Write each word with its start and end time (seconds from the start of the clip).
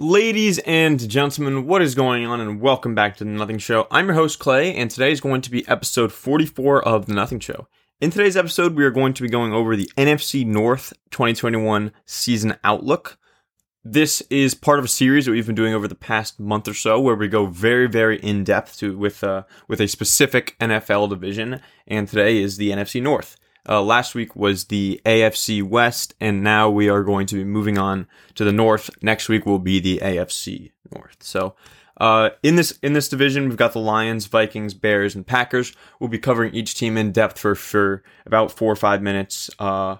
Ladies 0.00 0.58
and 0.60 1.10
gentlemen, 1.10 1.66
what 1.66 1.82
is 1.82 1.94
going 1.94 2.24
on, 2.24 2.40
and 2.40 2.58
welcome 2.58 2.94
back 2.94 3.18
to 3.18 3.24
the 3.24 3.28
Nothing 3.28 3.58
Show. 3.58 3.86
I'm 3.90 4.06
your 4.06 4.14
host, 4.14 4.38
Clay, 4.38 4.74
and 4.74 4.90
today 4.90 5.12
is 5.12 5.20
going 5.20 5.42
to 5.42 5.50
be 5.50 5.68
episode 5.68 6.10
44 6.10 6.82
of 6.88 7.04
the 7.04 7.12
Nothing 7.12 7.38
Show. 7.38 7.68
In 8.00 8.10
today's 8.10 8.34
episode, 8.34 8.76
we 8.76 8.84
are 8.84 8.90
going 8.90 9.12
to 9.12 9.22
be 9.22 9.28
going 9.28 9.52
over 9.52 9.76
the 9.76 9.92
NFC 9.98 10.46
North 10.46 10.94
2021 11.10 11.92
season 12.06 12.56
outlook. 12.64 13.18
This 13.84 14.22
is 14.30 14.54
part 14.54 14.78
of 14.78 14.86
a 14.86 14.88
series 14.88 15.26
that 15.26 15.32
we've 15.32 15.44
been 15.44 15.54
doing 15.54 15.74
over 15.74 15.86
the 15.86 15.94
past 15.94 16.40
month 16.40 16.66
or 16.66 16.72
so, 16.72 16.98
where 16.98 17.14
we 17.14 17.28
go 17.28 17.44
very, 17.44 17.86
very 17.86 18.18
in 18.20 18.42
depth 18.42 18.78
to 18.78 18.96
with 18.96 19.22
uh, 19.22 19.42
with 19.68 19.82
a 19.82 19.86
specific 19.86 20.56
NFL 20.60 21.10
division, 21.10 21.60
and 21.86 22.08
today 22.08 22.38
is 22.38 22.56
the 22.56 22.70
NFC 22.70 23.02
North. 23.02 23.36
Uh, 23.70 23.80
last 23.80 24.16
week 24.16 24.34
was 24.34 24.64
the 24.64 25.00
AFC 25.06 25.62
West, 25.62 26.14
and 26.20 26.42
now 26.42 26.68
we 26.68 26.88
are 26.88 27.04
going 27.04 27.24
to 27.28 27.36
be 27.36 27.44
moving 27.44 27.78
on 27.78 28.08
to 28.34 28.42
the 28.42 28.52
North. 28.52 28.90
Next 29.00 29.28
week 29.28 29.46
will 29.46 29.60
be 29.60 29.78
the 29.78 29.98
AFC 29.98 30.72
North. 30.92 31.18
So, 31.22 31.54
uh, 31.98 32.30
in 32.42 32.56
this 32.56 32.72
in 32.82 32.94
this 32.94 33.08
division, 33.08 33.48
we've 33.48 33.56
got 33.56 33.72
the 33.72 33.78
Lions, 33.78 34.26
Vikings, 34.26 34.74
Bears, 34.74 35.14
and 35.14 35.24
Packers. 35.24 35.72
We'll 36.00 36.10
be 36.10 36.18
covering 36.18 36.52
each 36.52 36.74
team 36.74 36.96
in 36.96 37.12
depth 37.12 37.38
for 37.38 37.54
for 37.54 38.02
about 38.26 38.50
four 38.50 38.72
or 38.72 38.76
five 38.76 39.02
minutes. 39.02 39.48
Uh, 39.60 39.98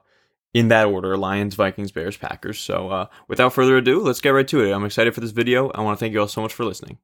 in 0.52 0.66
that 0.66 0.86
order: 0.88 1.16
Lions, 1.16 1.54
Vikings, 1.54 1.92
Bears, 1.92 2.16
Packers. 2.16 2.58
So, 2.58 2.88
uh, 2.88 3.06
without 3.28 3.52
further 3.52 3.76
ado, 3.76 4.00
let's 4.00 4.20
get 4.20 4.30
right 4.30 4.48
to 4.48 4.64
it. 4.64 4.72
I'm 4.72 4.84
excited 4.84 5.14
for 5.14 5.20
this 5.20 5.30
video. 5.30 5.70
I 5.70 5.80
want 5.80 5.96
to 5.96 6.00
thank 6.02 6.12
you 6.12 6.20
all 6.20 6.26
so 6.26 6.42
much 6.42 6.52
for 6.52 6.64
listening. 6.64 6.98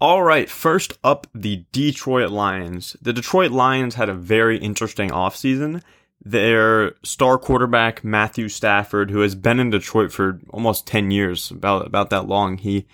All 0.00 0.22
right, 0.22 0.48
first 0.48 0.98
up, 1.04 1.26
the 1.34 1.66
Detroit 1.72 2.30
Lions. 2.30 2.96
The 3.02 3.12
Detroit 3.12 3.50
Lions 3.50 3.96
had 3.96 4.08
a 4.08 4.14
very 4.14 4.56
interesting 4.58 5.10
offseason. 5.10 5.82
Their 6.24 6.94
star 7.04 7.38
quarterback, 7.38 8.02
Matthew 8.02 8.48
Stafford, 8.48 9.10
who 9.10 9.20
has 9.20 9.34
been 9.34 9.60
in 9.60 9.70
Detroit 9.70 10.12
for 10.12 10.40
almost 10.50 10.86
10 10.86 11.10
years, 11.10 11.50
about, 11.50 11.86
about 11.86 12.10
that 12.10 12.26
long, 12.26 12.58
he, 12.58 12.86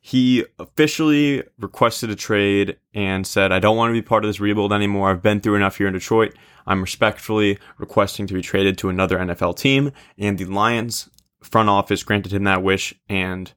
he 0.00 0.44
officially 0.58 1.42
requested 1.58 2.08
a 2.08 2.16
trade 2.16 2.78
and 2.94 3.26
said, 3.26 3.52
I 3.52 3.58
don't 3.58 3.76
want 3.76 3.90
to 3.90 4.00
be 4.00 4.00
part 4.00 4.24
of 4.24 4.28
this 4.28 4.40
rebuild 4.40 4.72
anymore. 4.72 5.10
I've 5.10 5.22
been 5.22 5.40
through 5.40 5.56
enough 5.56 5.76
here 5.76 5.86
in 5.86 5.92
Detroit. 5.92 6.34
I'm 6.66 6.80
respectfully 6.80 7.58
requesting 7.78 8.26
to 8.26 8.34
be 8.34 8.42
traded 8.42 8.78
to 8.78 8.88
another 8.88 9.18
NFL 9.18 9.58
team. 9.58 9.92
And 10.16 10.38
the 10.38 10.46
Lions 10.46 11.10
front 11.42 11.68
office 11.68 12.02
granted 12.02 12.32
him 12.32 12.44
that 12.44 12.62
wish 12.62 12.94
and 13.08 13.52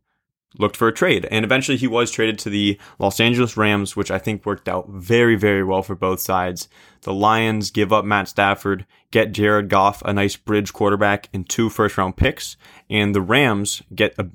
looked 0.57 0.77
for 0.77 0.87
a 0.87 0.93
trade. 0.93 1.27
And 1.31 1.45
eventually 1.45 1.77
he 1.77 1.87
was 1.87 2.11
traded 2.11 2.37
to 2.39 2.49
the 2.49 2.79
Los 2.99 3.19
Angeles 3.19 3.55
Rams, 3.55 3.95
which 3.95 4.11
I 4.11 4.19
think 4.19 4.45
worked 4.45 4.67
out 4.67 4.89
very, 4.89 5.35
very 5.35 5.63
well 5.63 5.83
for 5.83 5.95
both 5.95 6.19
sides. 6.19 6.67
The 7.01 7.13
Lions 7.13 7.71
give 7.71 7.93
up 7.93 8.05
Matt 8.05 8.27
Stafford, 8.27 8.85
get 9.11 9.31
Jared 9.31 9.69
Goff, 9.69 10.01
a 10.03 10.13
nice 10.13 10.35
bridge 10.35 10.73
quarterback, 10.73 11.29
and 11.33 11.47
two 11.47 11.69
first 11.69 11.97
round 11.97 12.17
picks. 12.17 12.57
And 12.89 13.15
the 13.15 13.21
Rams 13.21 13.81
get 13.95 14.15
a, 14.17 14.27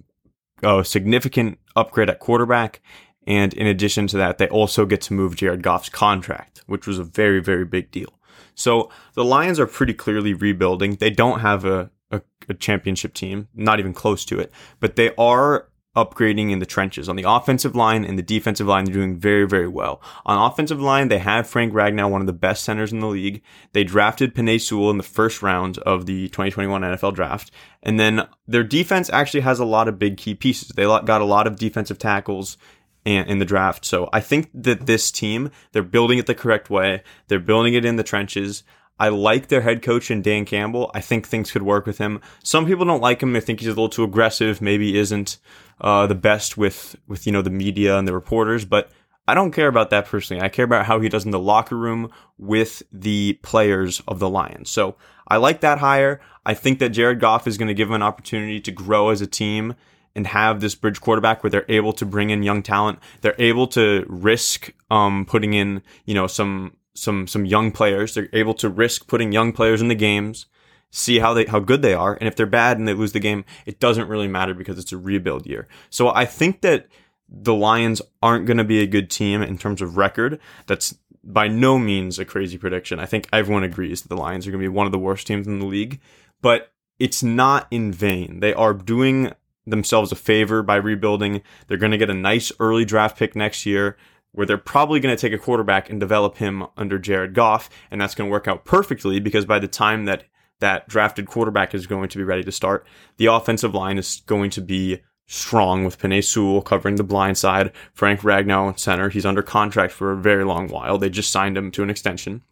a 0.63 0.85
significant 0.85 1.59
upgrade 1.75 2.11
at 2.11 2.19
quarterback. 2.19 2.81
And 3.27 3.53
in 3.55 3.67
addition 3.67 4.07
to 4.09 4.17
that, 4.19 4.39
they 4.39 4.49
also 4.49 4.87
get 4.87 5.01
to 5.03 5.15
move 5.15 5.37
Jared 5.37 5.63
Goff's 5.63 5.89
contract, 5.89 6.63
which 6.67 6.87
was 6.87 6.99
a 6.99 7.05
very, 7.05 7.41
very 7.41 7.65
big 7.65 7.91
deal. 7.91 8.13
So 8.55 8.91
the 9.15 9.25
Lions 9.25 9.61
are 9.61 9.67
pretty 9.67 9.93
clearly 9.93 10.33
rebuilding. 10.33 10.95
They 10.95 11.11
don't 11.11 11.41
have 11.41 11.65
a, 11.65 11.91
a, 12.11 12.23
a 12.49 12.55
championship 12.55 13.13
team, 13.13 13.49
not 13.55 13.81
even 13.81 13.93
close 13.93 14.25
to 14.27 14.39
it, 14.39 14.51
but 14.81 14.97
they 14.97 15.15
are 15.17 15.69
upgrading 15.97 16.53
in 16.53 16.59
the 16.59 16.67
trenches. 16.67 17.09
On 17.09 17.17
the 17.17 17.25
offensive 17.27 17.75
line 17.75 18.05
and 18.05 18.19
the 18.19 18.23
defensive 18.23 18.67
line, 18.67 18.85
they're 18.85 18.95
doing 18.95 19.17
very, 19.17 19.47
very 19.47 19.67
well. 19.67 20.01
On 20.27 20.51
offensive 20.51 20.81
line, 20.81 21.09
they 21.09 21.19
have 21.19 21.49
Frank 21.49 21.73
Ragnow, 21.73 22.11
one 22.11 22.21
of 22.21 22.27
the 22.27 22.33
best 22.33 22.63
centers 22.63 22.93
in 22.93 23.01
the 23.01 23.07
league. 23.07 23.43
They 23.73 23.83
drafted 23.83 24.35
Penei 24.35 24.61
Sewell 24.61 24.91
in 24.91 24.99
the 24.99 25.03
first 25.03 25.43
round 25.43 25.79
of 25.79 26.07
the 26.07 26.29
2021 26.29 26.83
NFL 26.83 27.15
draft. 27.15 27.51
And 27.83 27.99
then 27.99 28.29
their 28.47 28.63
defense 28.63 29.09
actually 29.11 29.41
has 29.41 29.59
a 29.59 29.65
lot 29.65 29.89
of 29.89 29.99
big 29.99 30.19
key 30.19 30.35
pieces. 30.35 30.69
They 30.69 30.85
got 30.85 31.21
a 31.21 31.25
lot 31.25 31.47
of 31.47 31.57
defensive 31.57 31.99
tackles 31.99 32.59
in 33.05 33.39
the 33.39 33.45
draft. 33.45 33.85
So 33.85 34.09
I 34.13 34.21
think 34.21 34.51
that 34.53 34.87
this 34.87 35.11
team, 35.13 35.51
they're 35.73 35.83
building 35.83 36.19
it 36.19 36.27
the 36.27 36.35
correct 36.35 36.69
way. 36.69 37.03
They're 37.29 37.39
building 37.39 37.75
it 37.75 37.85
in 37.85 37.97
the 37.97 38.03
trenches. 38.03 38.65
I 38.99 39.11
like 39.11 39.49
their 39.49 39.61
head 39.61 39.83
coach 39.83 40.11
and 40.11 40.25
Dan 40.25 40.45
Campbell. 40.45 40.91
I 40.93 41.01
think 41.01 41.27
things 41.27 41.53
could 41.53 41.63
work 41.63 41.87
with 41.87 41.99
him. 41.99 42.21
Some 42.43 42.67
people 42.67 42.85
don't 42.85 43.03
like 43.03 43.23
him. 43.23 43.33
They 43.33 43.41
think 43.41 43.61
he's 43.61 43.69
a 43.69 43.73
little 43.73 43.89
too 43.89 44.05
aggressive. 44.05 44.61
Maybe 44.61 44.99
isn't 44.99 45.39
uh, 45.81 46.07
the 46.07 46.15
best 46.15 46.57
with 46.57 46.97
with 47.07 47.27
you 47.27 47.33
know 47.33 47.43
the 47.43 47.51
media 47.51 47.99
and 47.99 48.07
the 48.07 48.15
reporters. 48.15 48.65
But 48.65 48.91
I 49.29 49.35
don't 49.35 49.53
care 49.53 49.69
about 49.69 49.91
that 49.91 50.07
personally. 50.07 50.43
I 50.43 50.49
care 50.49 50.65
about 50.65 50.87
how 50.87 51.01
he 51.01 51.09
does 51.09 51.25
in 51.25 51.33
the 51.33 51.39
locker 51.39 51.77
room 51.77 52.11
with 52.39 52.83
the 52.93 53.39
players 53.43 54.03
of 54.07 54.19
the 54.19 54.29
Lions. 54.29 54.71
So 54.71 54.97
I 55.27 55.39
like 55.39 55.61
that 55.61 55.79
hire. 55.79 56.21
I 56.45 56.55
think 56.55 56.79
that 56.79 56.91
Jared 56.91 57.21
Goff 57.21 57.47
is 57.47 57.59
going 57.59 57.69
to 57.69 57.75
give 57.75 57.89
him 57.89 57.95
an 57.95 58.03
opportunity 58.03 58.61
to 58.61 58.71
grow 58.71 59.09
as 59.11 59.21
a 59.21 59.27
team 59.27 59.75
and 60.15 60.29
have 60.29 60.61
this 60.61 60.75
bridge 60.75 61.01
quarterback 61.01 61.43
where 61.43 61.51
they're 61.51 61.67
able 61.69 61.93
to 61.93 62.07
bring 62.07 62.31
in 62.31 62.43
young 62.43 62.63
talent. 62.63 63.01
They're 63.21 63.35
able 63.39 63.67
to 63.69 64.07
risk 64.09 64.73
um, 64.91 65.27
putting 65.27 65.55
in 65.55 65.83
you 66.05 66.15
know 66.15 66.27
some 66.27 66.77
some 66.95 67.27
some 67.27 67.45
young 67.45 67.73
players. 67.73 68.15
They're 68.15 68.29
able 68.33 68.55
to 68.55 68.69
risk 68.69 69.09
putting 69.09 69.33
young 69.33 69.53
players 69.53 69.83
in 69.83 69.89
the 69.89 69.95
games, 69.95 70.47
see 70.91 71.19
how 71.19 71.35
they 71.35 71.45
how 71.47 71.61
good 71.61 71.83
they 71.83 71.95
are, 71.95 72.15
and 72.15 72.29
if 72.29 72.37
they're 72.37 72.47
bad 72.47 72.79
and 72.79 72.87
they 72.87 72.95
lose 72.95 73.13
the 73.13 73.21
game, 73.21 73.45
it 73.65 73.81
doesn't 73.81 74.09
really 74.09 74.29
matter 74.29 74.55
because 74.55 74.79
it's 74.79 74.93
a 74.93 74.99
rebuild 74.99 75.47
year. 75.47 75.67
So 75.91 76.09
I 76.09 76.25
think 76.25 76.63
that 76.63 76.89
the 77.29 77.55
Lions 77.55 78.01
aren't 78.23 78.47
going 78.47 78.59
to 78.59 78.65
be 78.65 78.81
a 78.81 78.87
good 78.87 79.11
team 79.11 79.43
in 79.43 79.59
terms 79.59 79.83
of 79.83 79.97
record. 79.97 80.39
That's 80.67 80.97
by 81.25 81.49
no 81.49 81.79
means 81.79 82.19
a 82.19 82.25
crazy 82.25 82.57
prediction. 82.57 83.01
I 83.01 83.07
think 83.07 83.29
everyone 83.33 83.65
agrees 83.65 84.03
that 84.03 84.09
the 84.09 84.17
Lions 84.17 84.47
are 84.47 84.51
going 84.51 84.63
to 84.63 84.71
be 84.71 84.75
one 84.75 84.87
of 84.87 84.93
the 84.93 84.99
worst 84.99 85.27
teams 85.27 85.47
in 85.47 85.59
the 85.59 85.67
league, 85.67 86.01
but 86.41 86.73
it's 86.99 87.23
not 87.23 87.67
in 87.71 87.93
vain. 87.93 88.41
They 88.41 88.55
are 88.55 88.73
doing 88.73 89.33
themselves 89.67 90.13
a 90.13 90.17
favor 90.17 90.63
by 90.63 90.77
rebuilding. 90.77 91.43
They're 91.67 91.79
going 91.79 91.93
to 91.93 91.99
get 91.99 92.11
a 92.11 92.15
nice 92.15 92.53
early 92.61 92.85
draft 92.85 93.19
pick 93.19 93.35
next 93.35 93.67
year 93.67 93.97
where 94.33 94.47
they're 94.47 94.59
probably 94.59 95.01
going 95.01 95.15
to 95.17 95.21
take 95.21 95.33
a 95.33 95.43
quarterback 95.43 95.91
and 95.91 95.99
develop 95.99 96.37
him 96.37 96.67
under 96.77 96.99
Jared 96.99 97.35
Goff, 97.35 97.71
and 97.91 98.01
that's 98.01 98.15
going 98.15 98.29
to 98.29 98.33
work 98.33 98.47
out 98.47 98.65
perfectly 98.65 99.19
because 99.19 99.47
by 99.47 99.59
the 99.59 99.67
time 99.67 100.05
that 100.05 100.25
that 100.61 100.89
drafted 100.89 101.27
quarterback 101.27 101.75
is 101.75 101.87
going 101.87 102.09
to 102.09 102.19
be 102.19 102.25
ready 102.25 102.45
to 102.45 102.53
start, 102.53 102.87
the 103.17 103.27
offensive 103.27 103.75
line 103.75 103.99
is 103.99 104.23
going 104.27 104.51
to 104.51 104.61
be 104.61 105.01
strong 105.27 105.85
with 105.85 105.99
Penei 105.99 106.23
Sewell 106.23 106.63
covering 106.63 106.97
the 106.97 107.03
blind 107.03 107.37
side, 107.37 107.73
Frank 107.93 108.21
Ragnow 108.21 108.79
center. 108.79 109.09
He's 109.09 109.27
under 109.27 109.43
contract 109.43 109.93
for 109.93 110.13
a 110.13 110.17
very 110.17 110.45
long 110.45 110.69
while. 110.69 110.99
They 110.99 111.11
just 111.11 111.33
signed 111.33 111.59
him 111.59 111.71
to 111.73 111.83
an 111.83 111.91
extension. 111.91 112.43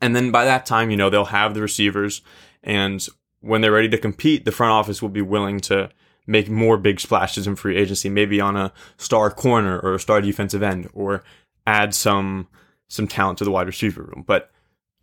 And 0.00 0.14
then 0.14 0.30
by 0.30 0.44
that 0.44 0.66
time, 0.66 0.90
you 0.90 0.96
know, 0.96 1.08
they'll 1.08 1.26
have 1.26 1.54
the 1.54 1.62
receivers 1.62 2.20
and 2.62 3.06
when 3.44 3.60
they're 3.60 3.72
ready 3.72 3.90
to 3.90 3.98
compete, 3.98 4.44
the 4.44 4.52
front 4.52 4.72
office 4.72 5.02
will 5.02 5.10
be 5.10 5.20
willing 5.20 5.60
to 5.60 5.90
make 6.26 6.48
more 6.48 6.78
big 6.78 6.98
splashes 6.98 7.46
in 7.46 7.54
free 7.54 7.76
agency, 7.76 8.08
maybe 8.08 8.40
on 8.40 8.56
a 8.56 8.72
star 8.96 9.30
corner 9.30 9.78
or 9.78 9.94
a 9.94 10.00
star 10.00 10.22
defensive 10.22 10.62
end, 10.62 10.88
or 10.94 11.22
add 11.66 11.94
some 11.94 12.48
some 12.88 13.06
talent 13.06 13.38
to 13.38 13.44
the 13.44 13.50
wide 13.50 13.66
receiver 13.66 14.02
room. 14.02 14.24
But 14.26 14.50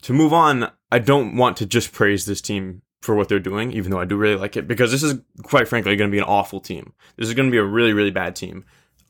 to 0.01 0.13
move 0.13 0.33
on, 0.33 0.71
I 0.91 0.99
don't 0.99 1.35
want 1.35 1.57
to 1.57 1.65
just 1.65 1.93
praise 1.93 2.25
this 2.25 2.41
team 2.41 2.81
for 3.01 3.15
what 3.15 3.29
they're 3.29 3.39
doing, 3.39 3.71
even 3.71 3.91
though 3.91 3.99
I 3.99 4.05
do 4.05 4.15
really 4.15 4.35
like 4.35 4.55
it, 4.55 4.67
because 4.67 4.91
this 4.91 5.03
is 5.03 5.19
quite 5.43 5.67
frankly 5.67 5.95
going 5.95 6.09
to 6.09 6.15
be 6.15 6.19
an 6.19 6.23
awful 6.25 6.59
team. 6.59 6.93
This 7.17 7.27
is 7.27 7.33
going 7.33 7.47
to 7.47 7.51
be 7.51 7.57
a 7.57 7.63
really, 7.63 7.93
really 7.93 8.11
bad 8.11 8.35
team. 8.35 8.65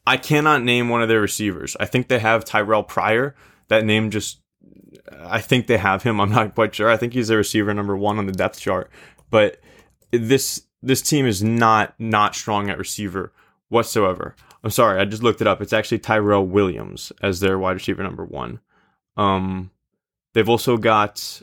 I 0.07 0.17
cannot 0.17 0.63
name 0.63 0.89
one 0.89 1.01
of 1.01 1.09
their 1.09 1.21
receivers. 1.21 1.75
I 1.79 1.85
think 1.85 2.07
they 2.07 2.19
have 2.19 2.45
Terrelle 2.45 2.87
Pryor. 2.87 3.35
That 3.67 3.85
name 3.85 4.09
just, 4.09 4.41
I 5.19 5.41
think 5.41 5.67
they 5.67 5.77
have 5.77 6.03
him. 6.03 6.19
I'm 6.19 6.31
not 6.31 6.55
quite 6.55 6.73
sure. 6.73 6.89
I 6.89 6.97
think 6.97 7.13
he's 7.13 7.27
their 7.27 7.37
receiver 7.37 7.73
number 7.73 7.95
one 7.95 8.17
on 8.17 8.25
the 8.25 8.31
depth 8.31 8.59
chart. 8.59 8.89
But 9.29 9.59
this 10.11 10.63
this 10.81 11.01
team 11.01 11.25
is 11.25 11.43
not 11.43 11.93
not 11.99 12.35
strong 12.35 12.69
at 12.69 12.77
receiver 12.77 13.31
whatsoever. 13.69 14.35
I'm 14.63 14.71
sorry, 14.71 14.99
I 14.99 15.05
just 15.05 15.23
looked 15.23 15.41
it 15.41 15.47
up. 15.47 15.61
It's 15.61 15.73
actually 15.73 15.99
Tyrell 15.99 16.45
Williams 16.45 17.11
as 17.21 17.39
their 17.39 17.57
wide 17.57 17.73
receiver 17.73 18.03
number 18.03 18.25
one. 18.25 18.59
Um, 19.17 19.71
they've 20.33 20.49
also 20.49 20.77
got 20.77 21.41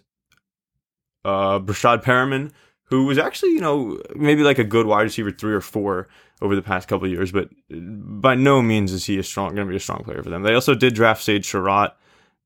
uh, 1.25 1.59
Breshad 1.60 2.02
Perriman, 2.02 2.52
who 2.85 3.05
was 3.05 3.19
actually, 3.19 3.50
you 3.52 3.61
know, 3.61 4.00
maybe 4.14 4.43
like 4.43 4.58
a 4.58 4.64
good 4.64 4.87
wide 4.87 5.02
receiver 5.02 5.31
three 5.31 5.52
or 5.52 5.61
four 5.61 6.08
over 6.40 6.55
the 6.55 6.62
past 6.62 6.88
couple 6.88 7.08
years, 7.08 7.32
but 7.32 7.50
by 7.70 8.35
no 8.35 8.62
means 8.62 8.93
is 8.93 9.05
he 9.05 9.19
a 9.19 9.23
strong 9.23 9.55
going 9.55 9.67
to 9.67 9.70
be 9.70 9.76
a 9.76 9.81
strong 9.81 10.05
player 10.05 10.23
for 10.23 10.31
them. 10.31 10.43
They 10.43 10.55
also 10.55 10.75
did 10.75 10.94
draft 10.94 11.23
Sage 11.23 11.46
Surratt, 11.46 11.96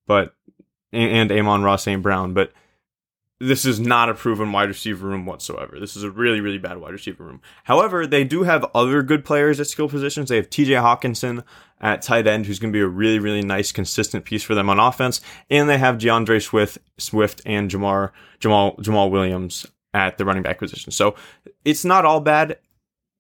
but 0.07 0.35
and, 0.93 1.31
and 1.31 1.33
Amon-Ra 1.33 1.77
St. 1.77 2.03
Brown, 2.03 2.35
but 2.35 2.53
this 3.43 3.65
is 3.65 3.81
not 3.81 4.09
a 4.09 4.15
proven 4.15 4.53
wide 4.53 4.69
receiver 4.69 5.09
room 5.09 5.27
whatsoever. 5.27 5.81
This 5.81 5.97
is 5.97 6.05
a 6.05 6.11
really, 6.11 6.41
really 6.41 6.59
bad 6.59 6.79
wide 6.79 6.93
receiver 6.93 7.25
room. 7.25 7.41
However, 7.65 8.07
they 8.07 8.23
do 8.23 8.45
have 8.45 8.65
other 8.73 9.03
good 9.03 9.25
players 9.25 9.59
at 9.59 9.67
skill 9.67 9.89
positions. 9.89 10.29
They 10.29 10.37
have 10.37 10.49
TJ 10.49 10.81
Hockenson 10.81 11.43
at 11.81 12.03
tight 12.03 12.29
end, 12.29 12.47
who's 12.47 12.61
going 12.61 12.73
to 12.73 12.77
be 12.77 12.83
a 12.83 12.87
really, 12.87 13.19
really 13.19 13.43
nice, 13.43 13.73
consistent 13.73 14.25
piece 14.25 14.45
for 14.45 14.55
them 14.55 14.71
on 14.71 14.79
offense. 14.79 15.21
And 15.51 15.69
they 15.69 15.79
have 15.79 15.99
D'Andre 15.99 16.39
Swift, 16.39 16.79
Swift 16.99 17.43
and 17.45 17.69
Jamar, 17.69 18.13
Jamal, 18.39 18.77
Jamaal 18.77 19.11
Williams 19.11 19.67
at 19.93 20.19
the 20.19 20.25
running 20.25 20.45
back 20.45 20.59
position. 20.59 20.93
So 20.93 21.17
it's 21.65 21.85
not 21.85 22.05
all 22.05 22.21
bad. 22.21 22.59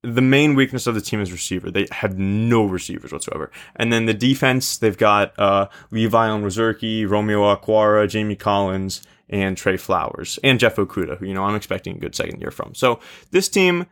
The 0.02 0.20
main 0.20 0.54
weakness 0.54 0.86
of 0.86 0.94
the 0.94 1.00
team 1.00 1.20
is 1.20 1.30
receiver. 1.30 1.70
They 1.70 1.86
have 1.92 2.18
no 2.18 2.64
receivers 2.64 3.12
whatsoever. 3.12 3.52
And 3.76 3.92
then 3.92 4.06
the 4.06 4.14
defense, 4.14 4.78
they've 4.78 4.98
got 4.98 5.38
uh, 5.38 5.68
Levi 5.92 6.28
Onwuzurike, 6.28 7.08
Romeo 7.08 7.54
Okwara, 7.54 8.08
Jamie 8.08 8.34
Collins, 8.34 9.02
and 9.32 9.56
Trey 9.56 9.76
Flowers 9.76 10.38
and 10.44 10.60
Jeff 10.60 10.76
Okudah, 10.76 11.18
who, 11.18 11.26
you 11.26 11.34
know, 11.34 11.44
I'm 11.44 11.56
expecting 11.56 11.96
a 11.96 12.00
good 12.00 12.14
second 12.14 12.40
year 12.40 12.50
from. 12.50 12.74
So 12.74 13.00
this 13.30 13.48
team, 13.48 13.86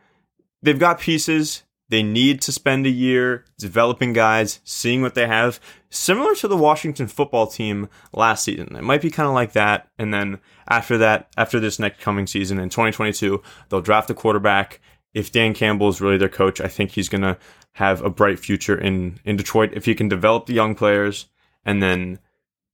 they've 0.61 0.79
got 0.79 0.99
pieces. 0.99 1.63
They 1.89 2.03
need 2.03 2.41
to 2.43 2.53
spend 2.53 2.85
a 2.85 2.89
year 2.89 3.43
developing 3.57 4.13
guys, 4.13 4.61
seeing 4.63 5.01
what 5.01 5.13
they 5.13 5.27
have, 5.27 5.59
similar 5.89 6.35
to 6.35 6.47
the 6.47 6.55
Washington 6.55 7.07
football 7.07 7.47
team 7.47 7.89
last 8.13 8.45
season. 8.45 8.77
It 8.77 8.83
might 8.83 9.01
be 9.01 9.09
kind 9.09 9.27
of 9.27 9.33
like 9.33 9.51
that. 9.53 9.89
And 9.97 10.13
then 10.13 10.39
after 10.69 10.97
that, 10.99 11.27
after 11.35 11.59
this 11.59 11.79
next 11.79 11.99
coming 11.99 12.27
season 12.27 12.59
in 12.59 12.69
2022, 12.69 13.41
they'll 13.67 13.81
draft 13.81 14.09
a 14.09 14.13
quarterback. 14.13 14.79
If 15.13 15.31
Dan 15.31 15.53
Campbell 15.53 15.89
is 15.89 16.01
really 16.01 16.17
their 16.17 16.29
coach, 16.29 16.61
I 16.61 16.67
think 16.67 16.91
he's 16.91 17.09
going 17.09 17.21
to 17.21 17.37
have 17.73 18.01
a 18.01 18.09
bright 18.09 18.39
future 18.39 18.77
in, 18.77 19.19
in 19.25 19.35
Detroit. 19.35 19.71
If 19.73 19.85
he 19.85 19.95
can 19.95 20.07
develop 20.07 20.45
the 20.45 20.53
young 20.53 20.75
players 20.75 21.27
and 21.65 21.81
then 21.81 22.19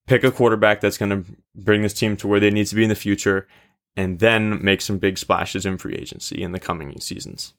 pick 0.05 0.23
a 0.23 0.31
quarterback 0.31 0.81
that's 0.81 0.97
going 0.97 1.09
to 1.09 1.31
bring 1.55 1.81
this 1.81 1.93
team 1.93 2.15
to 2.17 2.27
where 2.27 2.39
they 2.39 2.51
need 2.51 2.67
to 2.67 2.75
be 2.75 2.83
in 2.83 2.89
the 2.89 2.95
future 2.95 3.47
and 3.95 4.19
then 4.19 4.63
make 4.63 4.81
some 4.81 4.99
big 4.99 5.17
splashes 5.17 5.65
in 5.65 5.77
free 5.77 5.95
agency 5.95 6.41
in 6.41 6.51
the 6.51 6.59
coming 6.59 6.99
seasons. 6.99 7.53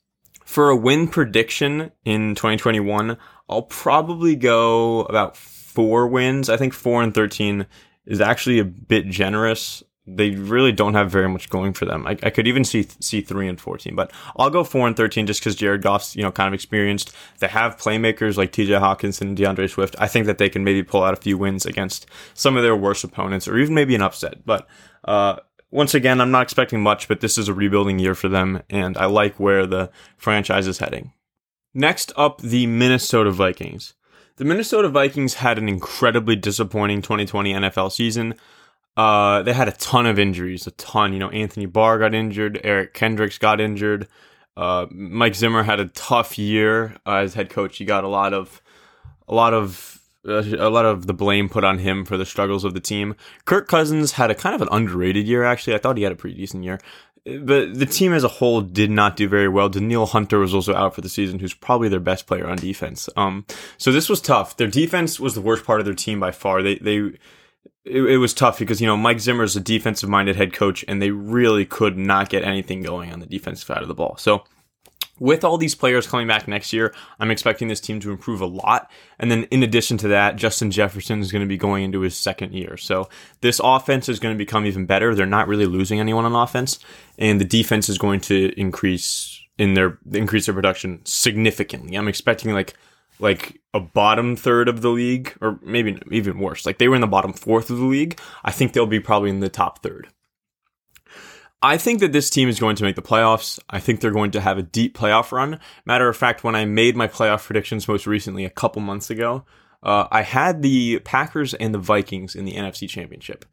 For 0.45 0.71
a 0.71 0.77
win 0.77 1.09
prediction 1.09 1.93
in 2.05 2.35
2021, 2.35 3.19
I'll 3.51 3.63
probably 3.63 4.35
go 4.35 5.03
about 5.03 5.37
four 5.37 6.07
wins. 6.07 6.49
I 6.49 6.57
think 6.57 6.73
four 6.73 7.03
and 7.03 7.13
13 7.13 7.67
is 8.07 8.21
actually 8.21 8.59
a 8.59 8.65
bit 8.65 9.09
generous. 9.09 9.83
They 10.11 10.31
really 10.31 10.73
don't 10.73 10.95
have 10.95 11.11
very 11.11 11.29
much 11.29 11.51
going 11.51 11.75
for 11.75 11.85
them. 11.85 12.07
I, 12.07 12.13
I 12.23 12.31
could 12.31 12.47
even 12.47 12.65
see 12.65 12.87
see 13.01 13.21
three 13.21 13.49
and 13.49 13.61
fourteen, 13.61 13.95
but 13.95 14.11
I'll 14.37 14.51
go 14.51 14.65
four 14.65 14.87
and 14.87 14.97
thirteen 14.97 15.27
just 15.27 15.41
because 15.41 15.55
Jared 15.55 15.83
Goff's 15.83 16.17
you 16.17 16.23
know 16.23 16.33
kind 16.33 16.49
of 16.49 16.55
experienced. 16.55 17.13
They 17.41 17.49
have 17.49 17.77
playmakers 17.77 18.37
like 18.37 18.53
T.J. 18.53 18.73
Hockenson 18.75 19.23
and 19.23 19.37
D'Andre 19.37 19.67
Swift. 19.67 19.97
I 19.99 20.09
think 20.09 20.27
that 20.27 20.39
they 20.39 20.49
can 20.49 20.65
maybe 20.65 20.83
pull 20.83 21.03
out 21.03 21.15
a 21.15 21.21
few 21.21 21.37
wins 21.37 21.67
against 21.67 22.07
some 22.35 22.57
of 22.57 22.63
their 22.63 22.77
worst 22.77 23.05
opponents, 23.05 23.47
or 23.47 23.59
even 23.59 23.75
maybe 23.75 23.95
an 23.95 24.03
upset. 24.03 24.47
But 24.47 24.67
uh, 25.05 25.37
once 25.71 25.95
again, 25.95 26.21
I'm 26.21 26.31
not 26.31 26.43
expecting 26.43 26.83
much, 26.83 27.09
but 27.09 27.21
this 27.21 27.37
is 27.37 27.49
a 27.49 27.55
rebuilding 27.55 27.99
year 27.99 28.15
for 28.15 28.29
them, 28.29 28.63
and 28.71 28.97
I 28.97 29.07
like 29.07 29.39
where 29.39 29.67
the 29.67 29.91
franchise 30.17 30.67
is 30.67 30.79
heading. 30.79 31.13
Next 31.75 32.13
up, 32.17 32.41
the 32.41 32.67
Minnesota 32.67 33.31
Vikings. 33.31 33.95
The 34.37 34.45
Minnesota 34.45 34.89
Vikings 34.89 35.35
had 35.35 35.59
an 35.59 35.69
incredibly 35.69 36.37
disappointing 36.37 37.03
2020 37.03 37.53
NFL 37.53 37.93
season. 37.93 38.35
Uh, 38.99 39.43
they 39.43 39.53
had 39.53 39.69
a 39.69 39.73
ton 39.73 40.07
of 40.07 40.19
injuries, 40.19 40.67
a 40.67 40.73
ton. 40.73 41.13
You 41.13 41.21
know, 41.21 41.31
Anthony 41.31 41.67
Barr 41.67 42.01
got 42.01 42.15
injured, 42.15 42.61
Eric 42.65 42.95
Kendricks 42.95 43.39
got 43.39 43.61
injured. 43.61 44.09
Uh, 44.57 44.87
Mike 44.91 45.37
Zimmer 45.37 45.63
had 45.63 45.79
a 45.79 45.87
tough 45.87 46.37
year 46.37 46.97
uh, 47.07 47.19
as 47.19 47.35
head 47.35 47.49
coach. 47.49 47.79
He 47.79 47.85
got 47.85 48.03
a 48.03 48.09
lot 48.09 48.35
of, 48.35 48.61
a 49.29 49.35
lot 49.35 49.55
of 49.55 50.03
a 50.25 50.69
lot 50.69 50.85
of 50.85 51.07
the 51.07 51.15
blame 51.15 51.49
put 51.49 51.63
on 51.63 51.79
him 51.79 52.05
for 52.05 52.17
the 52.17 52.27
struggles 52.27 52.65
of 52.65 52.75
the 52.75 52.81
team. 52.81 53.15
Kirk 53.45 53.69
Cousins 53.69 54.13
had 54.13 54.33
a 54.33 54.35
kind 54.35 54.55
of 54.55 54.61
an 54.61 54.69
underrated 54.73 55.29
year, 55.29 55.45
actually. 55.45 55.77
I 55.77 55.79
thought 55.79 55.97
he 55.97 56.03
had 56.03 56.13
a 56.13 56.17
pretty 56.17 56.37
decent 56.37 56.65
year. 56.65 56.81
But 57.25 57.79
the 57.79 57.87
team 57.87 58.13
as 58.13 58.25
a 58.25 58.29
whole 58.29 58.63
did 58.63 58.91
not 58.91 59.17
do 59.17 59.29
very 59.29 59.49
well. 59.49 59.69
Danielle 59.69 60.07
Hunter 60.07 60.41
was 60.41 60.55
also 60.55 60.75
out 60.75 60.95
for 60.95 61.03
the 61.03 61.09
season, 61.09 61.39
who's 61.39 61.55
probably 61.55 61.89
their 61.89 62.01
best 62.01 62.27
player 62.27 62.49
on 62.49 62.57
defense. 62.57 63.09
Um, 63.17 63.47
so 63.77 63.93
this 63.93 64.09
was 64.09 64.21
tough. 64.21 64.57
Their 64.57 64.67
defense 64.69 65.21
was 65.21 65.35
the 65.35 65.41
worst 65.41 65.65
part 65.65 65.79
of 65.79 65.85
their 65.87 65.95
team 65.95 66.19
by 66.19 66.33
far. 66.33 66.63
They, 66.63 66.77
they, 66.77 67.13
it, 67.91 68.03
it 68.03 68.19
was 68.19 68.35
tough 68.35 68.59
because, 68.59 68.81
you 68.81 68.87
know, 68.87 68.97
Mike 68.97 69.21
Zimmer 69.21 69.45
is 69.45 69.57
a 69.57 69.61
defensive 69.61 70.09
minded 70.09 70.37
head 70.37 70.53
coach 70.53 70.85
and 70.87 71.01
they 71.01 71.11
really 71.11 71.65
could 71.65 71.97
not 71.97 72.29
get 72.29 72.45
anything 72.45 72.83
going 72.83 73.13
on 73.13 73.21
the 73.21 73.27
defensive 73.27 73.67
side 73.67 73.83
of 73.83 73.89
the 73.89 73.95
ball. 73.95 74.17
So, 74.19 74.45
with 75.21 75.43
all 75.43 75.59
these 75.59 75.75
players 75.75 76.07
coming 76.07 76.29
back 76.29 76.47
next 76.47 76.73
year, 76.73 76.95
I'm 77.19 77.31
expecting 77.31 77.69
this 77.69 77.81
team 77.81 77.99
to 78.01 78.11
improve 78.11 78.41
a 78.41 78.47
lot. 78.47 78.91
And 79.19 79.31
then 79.31 79.45
in 79.45 79.65
addition 79.65 79.97
to 79.99 80.09
that, 80.09 80.37
Justin 80.37 80.71
Jefferson 80.71 81.21
is 81.21 81.33
going 81.33 81.43
to 81.43 81.49
be 81.49 81.57
going 81.57 81.83
into 81.83 82.01
his 82.01 82.17
second 82.17 82.53
year. 82.53 82.77
So 82.77 83.09
this 83.41 83.61
offense 83.63 84.09
is 84.09 84.21
going 84.21 84.35
to 84.35 84.39
become 84.39 84.65
even 84.65 84.87
better. 84.87 85.15
They're 85.15 85.27
not 85.27 85.49
really 85.49 85.67
losing 85.67 85.99
anyone 85.99 86.25
on 86.25 86.37
offense 86.37 86.79
and 87.19 87.41
the 87.41 87.45
defense 87.45 87.89
is 87.89 87.99
going 87.99 88.21
to 88.23 88.53
increase 88.57 89.41
in 89.59 89.75
their 89.75 89.99
increase 90.13 90.47
their 90.47 90.55
production 90.55 91.01
significantly. 91.05 91.97
I'm 91.97 92.09
expecting 92.09 92.53
like 92.53 92.75
like 93.21 93.61
a 93.75 93.81
bottom 93.81 94.37
third 94.37 94.69
of 94.69 94.81
the 94.81 94.91
league 94.91 95.37
or 95.41 95.59
maybe 95.63 96.01
even 96.11 96.39
worse. 96.39 96.67
Like 96.67 96.79
they 96.79 96.89
were 96.89 96.95
in 96.95 97.01
the 97.01 97.07
bottom 97.07 97.33
fourth 97.33 97.71
of 97.71 97.79
the 97.79 97.85
league. 97.85 98.19
I 98.45 98.51
think 98.51 98.73
they'll 98.73 98.87
be 98.87 99.01
probably 99.01 99.31
in 99.31 99.41
the 99.41 99.49
top 99.49 99.83
third. 99.83 100.09
I 101.61 101.77
think 101.77 101.99
that 102.01 102.13
this 102.13 102.31
team 102.31 102.49
is 102.49 102.61
going 102.61 102.77
to 102.77 102.85
make 102.85 102.95
the 102.95 103.03
playoffs. 103.03 103.59
I 103.69 103.81
think 103.81 104.01
they're 104.01 104.13
going 104.13 104.31
to 104.33 104.41
have 104.41 104.59
a 104.59 104.63
deep 104.63 104.97
playoff 104.97 105.33
run. 105.33 105.59
Matter 105.85 106.09
of 106.09 106.17
fact, 106.17 106.45
when 106.45 106.55
I 106.55 106.65
made 106.65 106.95
my 106.95 107.09
playoff 107.09 107.45
predictions 107.45 107.89
most 107.89 108.07
recently, 108.07 108.45
a 108.45 108.51
couple 108.51 108.81
months 108.81 109.11
ago, 109.11 109.45
uh, 109.83 110.07
I 110.11 110.23
had 110.23 110.63
the 110.63 111.01
Packers 111.01 111.55
and 111.55 111.75
the 111.75 111.79
Vikings 111.79 112.37
in 112.37 112.45
the 112.45 112.55
NFC 112.55 112.89
Championship. 112.89 113.45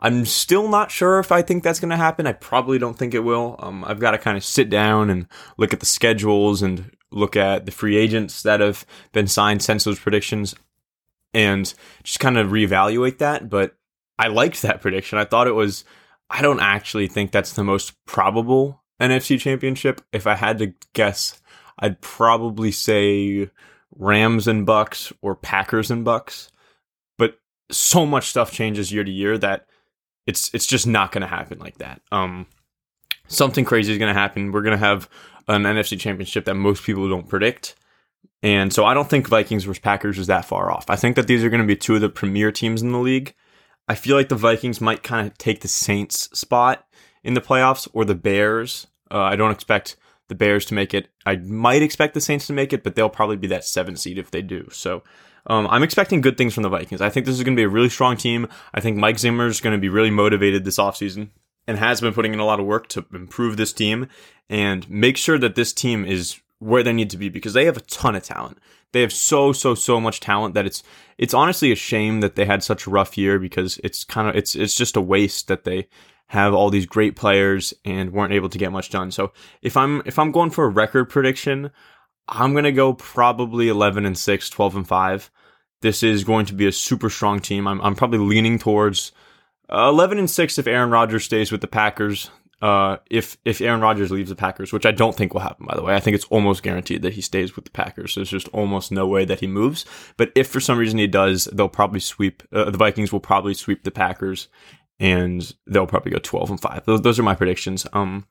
I'm 0.00 0.26
still 0.26 0.68
not 0.68 0.90
sure 0.90 1.18
if 1.18 1.32
I 1.32 1.40
think 1.40 1.62
that's 1.62 1.80
going 1.80 1.90
to 1.90 1.96
happen. 1.96 2.26
I 2.26 2.32
probably 2.32 2.78
don't 2.78 2.98
think 2.98 3.14
it 3.14 3.20
will. 3.20 3.56
Um, 3.58 3.82
I've 3.86 4.00
got 4.00 4.10
to 4.10 4.18
kind 4.18 4.36
of 4.36 4.44
sit 4.44 4.68
down 4.68 5.08
and 5.08 5.26
look 5.56 5.72
at 5.72 5.80
the 5.80 5.86
schedules 5.86 6.60
and 6.60 6.90
look 7.14 7.36
at 7.36 7.64
the 7.64 7.72
free 7.72 7.96
agents 7.96 8.42
that 8.42 8.60
have 8.60 8.84
been 9.12 9.26
signed 9.26 9.62
since 9.62 9.84
those 9.84 9.98
predictions 9.98 10.54
and 11.32 11.72
just 12.02 12.20
kind 12.20 12.36
of 12.36 12.48
reevaluate 12.48 13.18
that. 13.18 13.48
But 13.48 13.76
I 14.18 14.28
liked 14.28 14.62
that 14.62 14.80
prediction. 14.80 15.18
I 15.18 15.24
thought 15.24 15.46
it 15.46 15.52
was 15.52 15.84
I 16.30 16.42
don't 16.42 16.60
actually 16.60 17.08
think 17.08 17.30
that's 17.30 17.52
the 17.52 17.64
most 17.64 17.92
probable 18.06 18.82
NFC 19.00 19.38
championship. 19.38 20.00
If 20.12 20.26
I 20.26 20.34
had 20.34 20.58
to 20.58 20.74
guess, 20.92 21.40
I'd 21.78 22.00
probably 22.00 22.72
say 22.72 23.50
Rams 23.96 24.48
and 24.48 24.66
Bucks 24.66 25.12
or 25.22 25.34
Packers 25.34 25.90
and 25.90 26.04
Bucks. 26.04 26.50
But 27.18 27.38
so 27.70 28.06
much 28.06 28.28
stuff 28.28 28.52
changes 28.52 28.92
year 28.92 29.04
to 29.04 29.10
year 29.10 29.38
that 29.38 29.66
it's 30.26 30.52
it's 30.54 30.66
just 30.66 30.86
not 30.86 31.12
going 31.12 31.22
to 31.22 31.26
happen 31.26 31.58
like 31.58 31.78
that. 31.78 32.00
Um, 32.10 32.46
something 33.26 33.64
crazy 33.64 33.92
is 33.92 33.98
going 33.98 34.12
to 34.12 34.18
happen. 34.18 34.52
We're 34.52 34.62
going 34.62 34.78
to 34.78 34.84
have 34.84 35.08
an 35.48 35.62
NFC 35.62 35.98
championship 35.98 36.44
that 36.46 36.54
most 36.54 36.84
people 36.84 37.08
don't 37.08 37.28
predict. 37.28 37.74
And 38.42 38.72
so 38.72 38.84
I 38.84 38.94
don't 38.94 39.08
think 39.08 39.28
Vikings 39.28 39.64
versus 39.64 39.80
Packers 39.80 40.18
is 40.18 40.26
that 40.26 40.44
far 40.44 40.70
off. 40.70 40.90
I 40.90 40.96
think 40.96 41.16
that 41.16 41.26
these 41.26 41.42
are 41.42 41.50
going 41.50 41.62
to 41.62 41.66
be 41.66 41.76
two 41.76 41.94
of 41.94 42.00
the 42.00 42.08
premier 42.08 42.52
teams 42.52 42.82
in 42.82 42.92
the 42.92 42.98
league. 42.98 43.34
I 43.88 43.94
feel 43.94 44.16
like 44.16 44.28
the 44.28 44.36
Vikings 44.36 44.80
might 44.80 45.02
kind 45.02 45.26
of 45.26 45.36
take 45.38 45.60
the 45.60 45.68
Saints 45.68 46.28
spot 46.38 46.86
in 47.22 47.34
the 47.34 47.40
playoffs 47.40 47.88
or 47.92 48.04
the 48.04 48.14
Bears. 48.14 48.86
Uh, 49.10 49.20
I 49.20 49.36
don't 49.36 49.50
expect 49.50 49.96
the 50.28 50.34
Bears 50.34 50.64
to 50.66 50.74
make 50.74 50.94
it. 50.94 51.08
I 51.26 51.36
might 51.36 51.82
expect 51.82 52.14
the 52.14 52.20
Saints 52.20 52.46
to 52.46 52.52
make 52.52 52.72
it, 52.72 52.82
but 52.82 52.94
they'll 52.94 53.10
probably 53.10 53.36
be 53.36 53.46
that 53.48 53.64
seven 53.64 53.96
seed 53.96 54.18
if 54.18 54.30
they 54.30 54.42
do. 54.42 54.68
So 54.70 55.02
um, 55.46 55.66
I'm 55.68 55.82
expecting 55.82 56.22
good 56.22 56.38
things 56.38 56.54
from 56.54 56.62
the 56.62 56.70
Vikings. 56.70 57.02
I 57.02 57.10
think 57.10 57.26
this 57.26 57.36
is 57.36 57.42
going 57.44 57.56
to 57.56 57.60
be 57.60 57.64
a 57.64 57.68
really 57.68 57.90
strong 57.90 58.16
team. 58.16 58.48
I 58.72 58.80
think 58.80 58.96
Mike 58.96 59.18
Zimmer 59.18 59.46
is 59.46 59.60
going 59.60 59.76
to 59.76 59.80
be 59.80 59.90
really 59.90 60.10
motivated 60.10 60.64
this 60.64 60.78
offseason 60.78 61.30
and 61.66 61.78
has 61.78 62.00
been 62.00 62.14
putting 62.14 62.34
in 62.34 62.40
a 62.40 62.44
lot 62.44 62.60
of 62.60 62.66
work 62.66 62.88
to 62.88 63.04
improve 63.12 63.56
this 63.56 63.72
team 63.72 64.08
and 64.48 64.88
make 64.90 65.16
sure 65.16 65.38
that 65.38 65.54
this 65.54 65.72
team 65.72 66.04
is 66.04 66.40
where 66.58 66.82
they 66.82 66.92
need 66.92 67.10
to 67.10 67.18
be 67.18 67.28
because 67.28 67.52
they 67.52 67.64
have 67.64 67.76
a 67.76 67.80
ton 67.80 68.16
of 68.16 68.22
talent. 68.22 68.58
They 68.92 69.00
have 69.00 69.12
so 69.12 69.52
so 69.52 69.74
so 69.74 70.00
much 70.00 70.20
talent 70.20 70.54
that 70.54 70.66
it's 70.66 70.82
it's 71.18 71.34
honestly 71.34 71.72
a 71.72 71.76
shame 71.76 72.20
that 72.20 72.36
they 72.36 72.44
had 72.44 72.62
such 72.62 72.86
a 72.86 72.90
rough 72.90 73.18
year 73.18 73.38
because 73.38 73.78
it's 73.82 74.04
kind 74.04 74.28
of 74.28 74.36
it's 74.36 74.54
it's 74.54 74.74
just 74.74 74.96
a 74.96 75.00
waste 75.00 75.48
that 75.48 75.64
they 75.64 75.88
have 76.28 76.54
all 76.54 76.70
these 76.70 76.86
great 76.86 77.16
players 77.16 77.74
and 77.84 78.12
weren't 78.12 78.32
able 78.32 78.48
to 78.48 78.58
get 78.58 78.72
much 78.72 78.90
done. 78.90 79.10
So 79.10 79.32
if 79.62 79.76
I'm 79.76 80.02
if 80.06 80.18
I'm 80.18 80.32
going 80.32 80.50
for 80.50 80.64
a 80.64 80.68
record 80.68 81.06
prediction, 81.06 81.70
I'm 82.28 82.52
going 82.52 82.64
to 82.64 82.72
go 82.72 82.94
probably 82.94 83.68
11 83.68 84.06
and 84.06 84.16
6, 84.16 84.50
12 84.50 84.76
and 84.76 84.88
5. 84.88 85.30
This 85.82 86.02
is 86.02 86.24
going 86.24 86.46
to 86.46 86.54
be 86.54 86.66
a 86.66 86.72
super 86.72 87.10
strong 87.10 87.40
team. 87.40 87.66
I'm 87.66 87.80
I'm 87.80 87.94
probably 87.94 88.20
leaning 88.20 88.58
towards 88.58 89.12
uh, 89.70 89.88
11 89.88 90.18
and 90.18 90.30
6 90.30 90.58
if 90.58 90.66
Aaron 90.66 90.90
Rodgers 90.90 91.24
stays 91.24 91.50
with 91.52 91.60
the 91.60 91.66
Packers 91.66 92.30
uh, 92.64 92.96
if 93.10 93.36
if 93.44 93.60
Aaron 93.60 93.82
Rodgers 93.82 94.10
leaves 94.10 94.30
the 94.30 94.36
Packers, 94.36 94.72
which 94.72 94.86
I 94.86 94.90
don't 94.90 95.14
think 95.14 95.34
will 95.34 95.42
happen, 95.42 95.66
by 95.66 95.76
the 95.76 95.82
way. 95.82 95.94
I 95.94 96.00
think 96.00 96.14
it's 96.14 96.24
almost 96.26 96.62
guaranteed 96.62 97.02
that 97.02 97.12
he 97.12 97.20
stays 97.20 97.54
with 97.54 97.66
the 97.66 97.70
Packers. 97.70 98.14
There's 98.14 98.30
just 98.30 98.48
almost 98.48 98.90
no 98.90 99.06
way 99.06 99.26
that 99.26 99.40
he 99.40 99.46
moves. 99.46 99.84
But 100.16 100.32
if 100.34 100.48
for 100.48 100.60
some 100.60 100.78
reason 100.78 100.98
he 100.98 101.06
does, 101.06 101.44
they'll 101.52 101.68
probably 101.68 102.00
sweep. 102.00 102.42
Uh, 102.50 102.70
the 102.70 102.78
Vikings 102.78 103.12
will 103.12 103.20
probably 103.20 103.52
sweep 103.52 103.84
the 103.84 103.90
Packers, 103.90 104.48
and 104.98 105.54
they'll 105.66 105.86
probably 105.86 106.12
go 106.12 106.18
12 106.18 106.50
and 106.52 106.60
five. 106.60 106.86
Those, 106.86 107.02
those 107.02 107.18
are 107.18 107.22
my 107.22 107.34
predictions. 107.34 107.86
Um, 107.92 108.26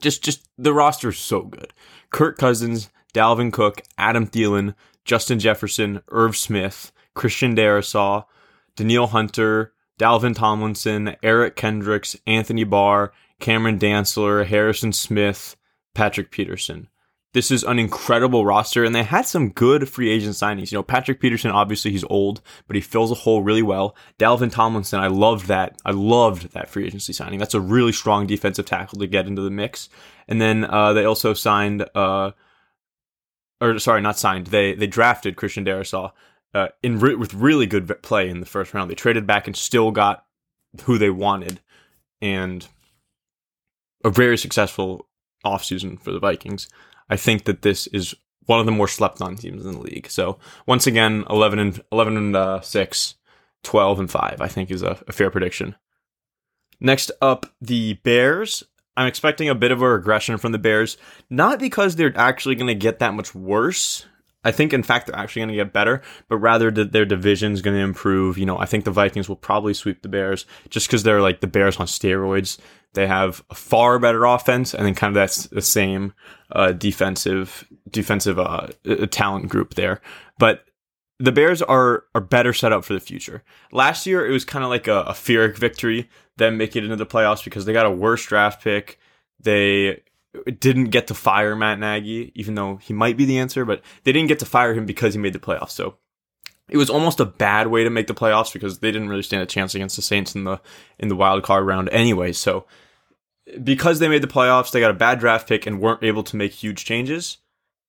just 0.00 0.24
just 0.24 0.48
the 0.56 0.72
roster 0.72 1.10
is 1.10 1.18
so 1.18 1.42
good. 1.42 1.74
Kirk 2.08 2.38
Cousins, 2.38 2.88
Dalvin 3.12 3.52
Cook, 3.52 3.82
Adam 3.98 4.26
Thielen, 4.26 4.74
Justin 5.04 5.38
Jefferson, 5.38 6.00
Irv 6.08 6.38
Smith, 6.38 6.90
Christian 7.12 7.54
Darrisaw, 7.54 8.24
Danielle 8.76 9.08
Hunter, 9.08 9.74
Dalvin 9.98 10.34
Tomlinson, 10.34 11.16
Eric 11.22 11.56
Kendricks, 11.56 12.16
Anthony 12.26 12.64
Barr, 12.64 13.12
Cameron 13.40 13.78
Dantzler, 13.78 14.46
Harrison 14.46 14.92
Smith, 14.92 15.56
Patrick 15.94 16.30
Peterson. 16.30 16.88
This 17.34 17.50
is 17.50 17.62
an 17.62 17.78
incredible 17.78 18.46
roster, 18.46 18.84
and 18.84 18.94
they 18.94 19.02
had 19.02 19.26
some 19.26 19.50
good 19.50 19.88
free 19.88 20.10
agent 20.10 20.34
signings. 20.34 20.72
You 20.72 20.78
know, 20.78 20.82
Patrick 20.82 21.20
Peterson, 21.20 21.50
obviously 21.50 21.90
he's 21.90 22.04
old, 22.04 22.40
but 22.66 22.74
he 22.74 22.80
fills 22.80 23.10
a 23.10 23.16
hole 23.16 23.42
really 23.42 23.62
well. 23.62 23.94
Dalvin 24.18 24.50
Tomlinson, 24.50 24.98
I 24.98 25.08
loved 25.08 25.46
that. 25.48 25.78
I 25.84 25.90
loved 25.90 26.52
that 26.52 26.70
free 26.70 26.86
agency 26.86 27.12
signing. 27.12 27.38
That's 27.38 27.54
a 27.54 27.60
really 27.60 27.92
strong 27.92 28.26
defensive 28.26 28.64
tackle 28.64 28.98
to 29.00 29.06
get 29.06 29.26
into 29.26 29.42
the 29.42 29.50
mix. 29.50 29.90
And 30.26 30.40
then 30.40 30.64
uh, 30.64 30.94
they 30.94 31.04
also 31.04 31.34
signed, 31.34 31.84
uh, 31.94 32.30
or 33.60 33.78
sorry, 33.78 34.00
not 34.00 34.18
signed. 34.18 34.46
They 34.46 34.72
they 34.72 34.86
drafted 34.86 35.36
Christian 35.36 35.66
Darrisaw 35.66 36.12
uh, 36.54 36.68
in 36.82 36.98
re- 36.98 37.14
with 37.14 37.34
really 37.34 37.66
good 37.66 38.02
play 38.02 38.28
in 38.28 38.40
the 38.40 38.46
first 38.46 38.74
round. 38.74 38.90
They 38.90 38.94
traded 38.94 39.26
back 39.26 39.46
and 39.46 39.56
still 39.56 39.90
got 39.90 40.24
who 40.82 40.98
they 40.98 41.10
wanted, 41.10 41.60
and 42.20 42.66
a 44.04 44.10
very 44.10 44.38
successful 44.38 45.08
offseason 45.44 46.00
for 46.00 46.12
the 46.12 46.20
Vikings. 46.20 46.68
I 47.08 47.16
think 47.16 47.44
that 47.44 47.62
this 47.62 47.86
is 47.88 48.14
one 48.46 48.60
of 48.60 48.66
the 48.66 48.72
more 48.72 48.88
slept 48.88 49.20
on 49.20 49.36
teams 49.36 49.64
in 49.64 49.72
the 49.72 49.78
league. 49.78 50.10
So 50.10 50.38
once 50.66 50.86
again, 50.86 51.24
11 51.28 51.58
and 51.58 51.82
11 51.92 52.16
and 52.16 52.36
uh, 52.36 52.60
6, 52.60 53.14
12 53.62 54.00
and 54.00 54.10
5, 54.10 54.40
I 54.40 54.48
think 54.48 54.70
is 54.70 54.82
a, 54.82 54.98
a 55.06 55.12
fair 55.12 55.30
prediction. 55.30 55.76
Next 56.80 57.10
up, 57.20 57.46
the 57.60 57.94
Bears. 57.94 58.64
I'm 58.96 59.06
expecting 59.06 59.48
a 59.48 59.54
bit 59.54 59.70
of 59.70 59.82
a 59.82 59.88
regression 59.88 60.38
from 60.38 60.52
the 60.52 60.58
Bears, 60.58 60.96
not 61.30 61.60
because 61.60 61.96
they're 61.96 62.16
actually 62.16 62.56
going 62.56 62.68
to 62.68 62.74
get 62.74 62.98
that 62.98 63.14
much 63.14 63.34
worse. 63.34 64.06
I 64.44 64.52
think, 64.52 64.72
in 64.72 64.82
fact, 64.82 65.06
they're 65.06 65.16
actually 65.16 65.40
going 65.40 65.48
to 65.50 65.56
get 65.56 65.72
better, 65.72 66.00
but 66.28 66.36
rather 66.36 66.70
their 66.70 67.04
division's 67.04 67.60
going 67.60 67.76
to 67.76 67.82
improve. 67.82 68.38
You 68.38 68.46
know, 68.46 68.58
I 68.58 68.66
think 68.66 68.84
the 68.84 68.90
Vikings 68.90 69.28
will 69.28 69.36
probably 69.36 69.74
sweep 69.74 70.02
the 70.02 70.08
Bears 70.08 70.46
just 70.70 70.86
because 70.86 71.02
they're 71.02 71.20
like 71.20 71.40
the 71.40 71.48
Bears 71.48 71.76
on 71.78 71.86
steroids. 71.86 72.58
They 72.94 73.06
have 73.06 73.44
a 73.50 73.54
far 73.54 73.98
better 73.98 74.24
offense, 74.24 74.74
and 74.74 74.86
then 74.86 74.94
kind 74.94 75.10
of 75.10 75.14
that's 75.14 75.44
the 75.48 75.60
same 75.60 76.14
uh, 76.52 76.72
defensive 76.72 77.66
defensive 77.90 78.38
uh, 78.38 78.68
talent 79.10 79.48
group 79.48 79.74
there. 79.74 80.00
But 80.38 80.64
the 81.18 81.32
Bears 81.32 81.60
are 81.60 82.04
are 82.14 82.20
better 82.20 82.52
set 82.52 82.72
up 82.72 82.84
for 82.84 82.94
the 82.94 83.00
future. 83.00 83.42
Last 83.72 84.06
year, 84.06 84.26
it 84.26 84.32
was 84.32 84.44
kind 84.44 84.64
of 84.64 84.70
like 84.70 84.86
a, 84.86 85.00
a 85.00 85.14
Pyrrhic 85.14 85.58
victory, 85.58 86.08
them 86.36 86.56
making 86.56 86.82
it 86.82 86.84
into 86.84 86.96
the 86.96 87.06
playoffs 87.06 87.44
because 87.44 87.64
they 87.64 87.72
got 87.72 87.86
a 87.86 87.90
worse 87.90 88.24
draft 88.24 88.62
pick. 88.62 88.98
They 89.40 90.02
didn't 90.58 90.86
get 90.86 91.06
to 91.08 91.14
fire 91.14 91.56
Matt 91.56 91.78
Nagy, 91.78 92.32
even 92.34 92.54
though 92.54 92.76
he 92.76 92.92
might 92.92 93.16
be 93.16 93.24
the 93.24 93.38
answer, 93.38 93.64
but 93.64 93.82
they 94.04 94.12
didn't 94.12 94.28
get 94.28 94.38
to 94.40 94.46
fire 94.46 94.74
him 94.74 94.86
because 94.86 95.14
he 95.14 95.20
made 95.20 95.32
the 95.32 95.38
playoffs. 95.38 95.70
So 95.70 95.96
it 96.68 96.76
was 96.76 96.90
almost 96.90 97.20
a 97.20 97.24
bad 97.24 97.68
way 97.68 97.84
to 97.84 97.90
make 97.90 98.06
the 98.06 98.14
playoffs 98.14 98.52
because 98.52 98.78
they 98.78 98.92
didn't 98.92 99.08
really 99.08 99.22
stand 99.22 99.42
a 99.42 99.46
chance 99.46 99.74
against 99.74 99.96
the 99.96 100.02
Saints 100.02 100.34
in 100.34 100.44
the 100.44 100.60
in 100.98 101.08
the 101.08 101.16
wild 101.16 101.42
card 101.42 101.66
round 101.66 101.88
anyway. 101.90 102.32
So 102.32 102.66
because 103.62 103.98
they 103.98 104.08
made 104.08 104.22
the 104.22 104.28
playoffs, 104.28 104.70
they 104.70 104.80
got 104.80 104.90
a 104.90 104.94
bad 104.94 105.18
draft 105.18 105.48
pick 105.48 105.66
and 105.66 105.80
weren't 105.80 106.02
able 106.02 106.22
to 106.24 106.36
make 106.36 106.52
huge 106.52 106.84
changes. 106.84 107.38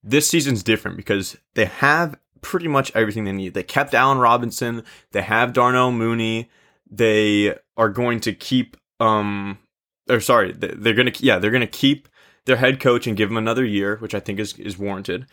This 0.01 0.29
season's 0.29 0.63
different 0.63 0.95
because 0.95 1.37
they 1.55 1.65
have 1.65 2.17
pretty 2.41 2.69
much 2.69 2.91
everything 2.95 3.25
they 3.25 3.33
need. 3.33 3.53
They 3.53 3.63
kept 3.63 3.93
Allen 3.93 4.17
Robinson, 4.17 4.83
they 5.11 5.21
have 5.21 5.51
Darnell 5.51 5.91
Mooney, 5.91 6.49
they 6.89 7.55
are 7.75 7.89
going 7.89 8.21
to 8.21 8.33
keep 8.33 8.77
um 9.01 9.57
or 10.09 10.21
sorry, 10.21 10.53
they're 10.53 10.93
going 10.93 11.11
to 11.11 11.25
yeah, 11.25 11.37
they're 11.37 11.51
going 11.51 11.61
to 11.61 11.67
keep 11.67 12.07
their 12.45 12.57
head 12.57 12.79
coach 12.79 13.07
and 13.07 13.17
give 13.17 13.29
him 13.29 13.37
another 13.37 13.65
year, 13.65 13.97
which 13.97 14.15
I 14.15 14.19
think 14.19 14.39
is 14.39 14.53
is 14.57 14.77
warranted. 14.77 15.25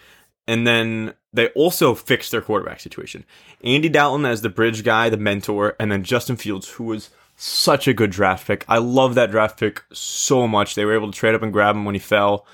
And 0.49 0.67
then 0.67 1.15
they 1.33 1.49
also 1.49 1.95
fixed 1.95 2.31
their 2.31 2.41
quarterback 2.41 2.81
situation. 2.81 3.25
Andy 3.65 3.89
Dalton 3.89 4.25
as 4.25 4.43
the 4.43 4.49
bridge 4.49 4.85
guy, 4.85 5.11
the 5.11 5.17
mentor, 5.17 5.75
and 5.81 5.91
then 5.91 6.05
Justin 6.05 6.37
Fields, 6.37 6.71
who 6.71 6.85
was 6.85 7.11
such 7.37 7.87
a 7.87 7.93
good 7.93 8.11
draft 8.11 8.47
pick. 8.47 8.65
I 8.69 8.79
love 8.79 9.15
that 9.15 9.31
draft 9.31 9.59
pick 9.59 9.83
so 9.93 10.47
much. 10.47 10.75
They 10.75 10.85
were 10.85 10.95
able 10.95 11.11
to 11.11 11.19
trade 11.19 11.35
up 11.35 11.43
and 11.43 11.53
grab 11.53 11.77
him 11.77 11.85
when 11.85 11.95
he 11.95 11.99
fell. 11.99 12.47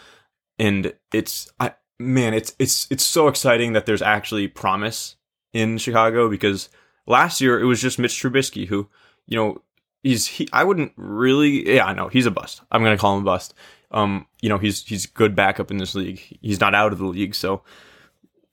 And 0.58 0.94
it's 1.12 1.52
I 1.60 1.74
man, 1.98 2.34
it's 2.34 2.54
it's 2.58 2.86
it's 2.90 3.04
so 3.04 3.28
exciting 3.28 3.72
that 3.72 3.86
there's 3.86 4.02
actually 4.02 4.48
promise 4.48 5.16
in 5.52 5.78
Chicago 5.78 6.28
because 6.28 6.68
last 7.06 7.40
year 7.40 7.60
it 7.60 7.64
was 7.64 7.80
just 7.80 7.98
Mitch 7.98 8.20
Trubisky 8.20 8.66
who, 8.66 8.88
you 9.26 9.36
know, 9.36 9.62
he's 10.02 10.26
he 10.26 10.48
I 10.52 10.64
wouldn't 10.64 10.92
really 10.96 11.74
yeah, 11.74 11.86
I 11.86 11.94
know, 11.94 12.08
he's 12.08 12.26
a 12.26 12.30
bust. 12.30 12.62
I'm 12.70 12.82
gonna 12.82 12.98
call 12.98 13.16
him 13.16 13.22
a 13.22 13.24
bust. 13.24 13.54
Um, 13.90 14.26
you 14.40 14.48
know, 14.48 14.58
he's 14.58 14.84
he's 14.84 15.06
good 15.06 15.34
backup 15.34 15.70
in 15.70 15.78
this 15.78 15.94
league. 15.94 16.20
He's 16.40 16.60
not 16.60 16.74
out 16.74 16.92
of 16.92 16.98
the 16.98 17.06
league, 17.06 17.34
so 17.34 17.62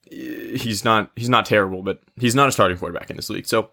he's 0.09 0.83
not 0.83 1.11
he's 1.15 1.29
not 1.29 1.45
terrible, 1.45 1.81
but 1.81 2.01
he's 2.17 2.35
not 2.35 2.49
a 2.49 2.51
starting 2.51 2.77
quarterback 2.77 3.09
in 3.09 3.15
this 3.15 3.29
league. 3.29 3.45
So 3.45 3.69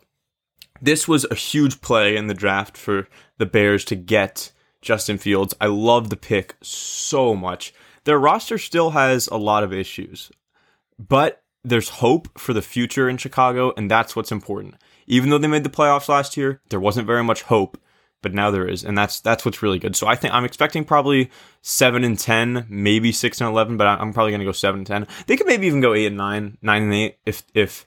this 0.80 1.08
was 1.08 1.26
a 1.30 1.34
huge 1.34 1.80
play 1.80 2.16
in 2.16 2.26
the 2.26 2.34
draft 2.34 2.76
for 2.76 3.08
the 3.38 3.46
Bears 3.46 3.84
to 3.86 3.96
get 3.96 4.52
Justin 4.82 5.18
Fields. 5.18 5.54
I 5.60 5.66
love 5.66 6.10
the 6.10 6.16
pick 6.16 6.54
so 6.62 7.34
much. 7.34 7.74
Their 8.04 8.18
roster 8.18 8.58
still 8.58 8.90
has 8.90 9.26
a 9.28 9.36
lot 9.36 9.64
of 9.64 9.72
issues, 9.72 10.30
but 10.98 11.42
there's 11.64 11.88
hope 11.88 12.38
for 12.38 12.52
the 12.52 12.62
future 12.62 13.08
in 13.08 13.16
Chicago, 13.16 13.72
and 13.76 13.90
that's 13.90 14.14
what's 14.14 14.30
important. 14.30 14.76
Even 15.06 15.30
though 15.30 15.38
they 15.38 15.48
made 15.48 15.64
the 15.64 15.70
playoffs 15.70 16.08
last 16.08 16.36
year, 16.36 16.60
there 16.68 16.80
wasn't 16.80 17.06
very 17.06 17.22
much 17.22 17.42
hope 17.42 17.78
but 18.26 18.34
now 18.34 18.50
there 18.50 18.66
is, 18.66 18.84
and 18.84 18.98
that's 18.98 19.20
that's 19.20 19.44
what's 19.44 19.62
really 19.62 19.78
good. 19.78 19.94
So 19.94 20.08
I 20.08 20.16
think 20.16 20.34
I'm 20.34 20.44
expecting 20.44 20.84
probably 20.84 21.30
seven 21.62 22.02
and 22.02 22.18
ten, 22.18 22.66
maybe 22.68 23.12
six 23.12 23.40
and 23.40 23.48
eleven, 23.48 23.76
but 23.76 23.86
I'm 23.86 24.12
probably 24.12 24.32
going 24.32 24.40
to 24.40 24.44
go 24.44 24.50
seven 24.50 24.80
and 24.80 24.86
ten. 24.86 25.06
They 25.28 25.36
could 25.36 25.46
maybe 25.46 25.68
even 25.68 25.80
go 25.80 25.94
eight 25.94 26.06
and 26.06 26.16
nine, 26.16 26.58
nine 26.60 26.82
and 26.82 26.94
eight 26.94 27.18
if 27.24 27.44
if 27.54 27.86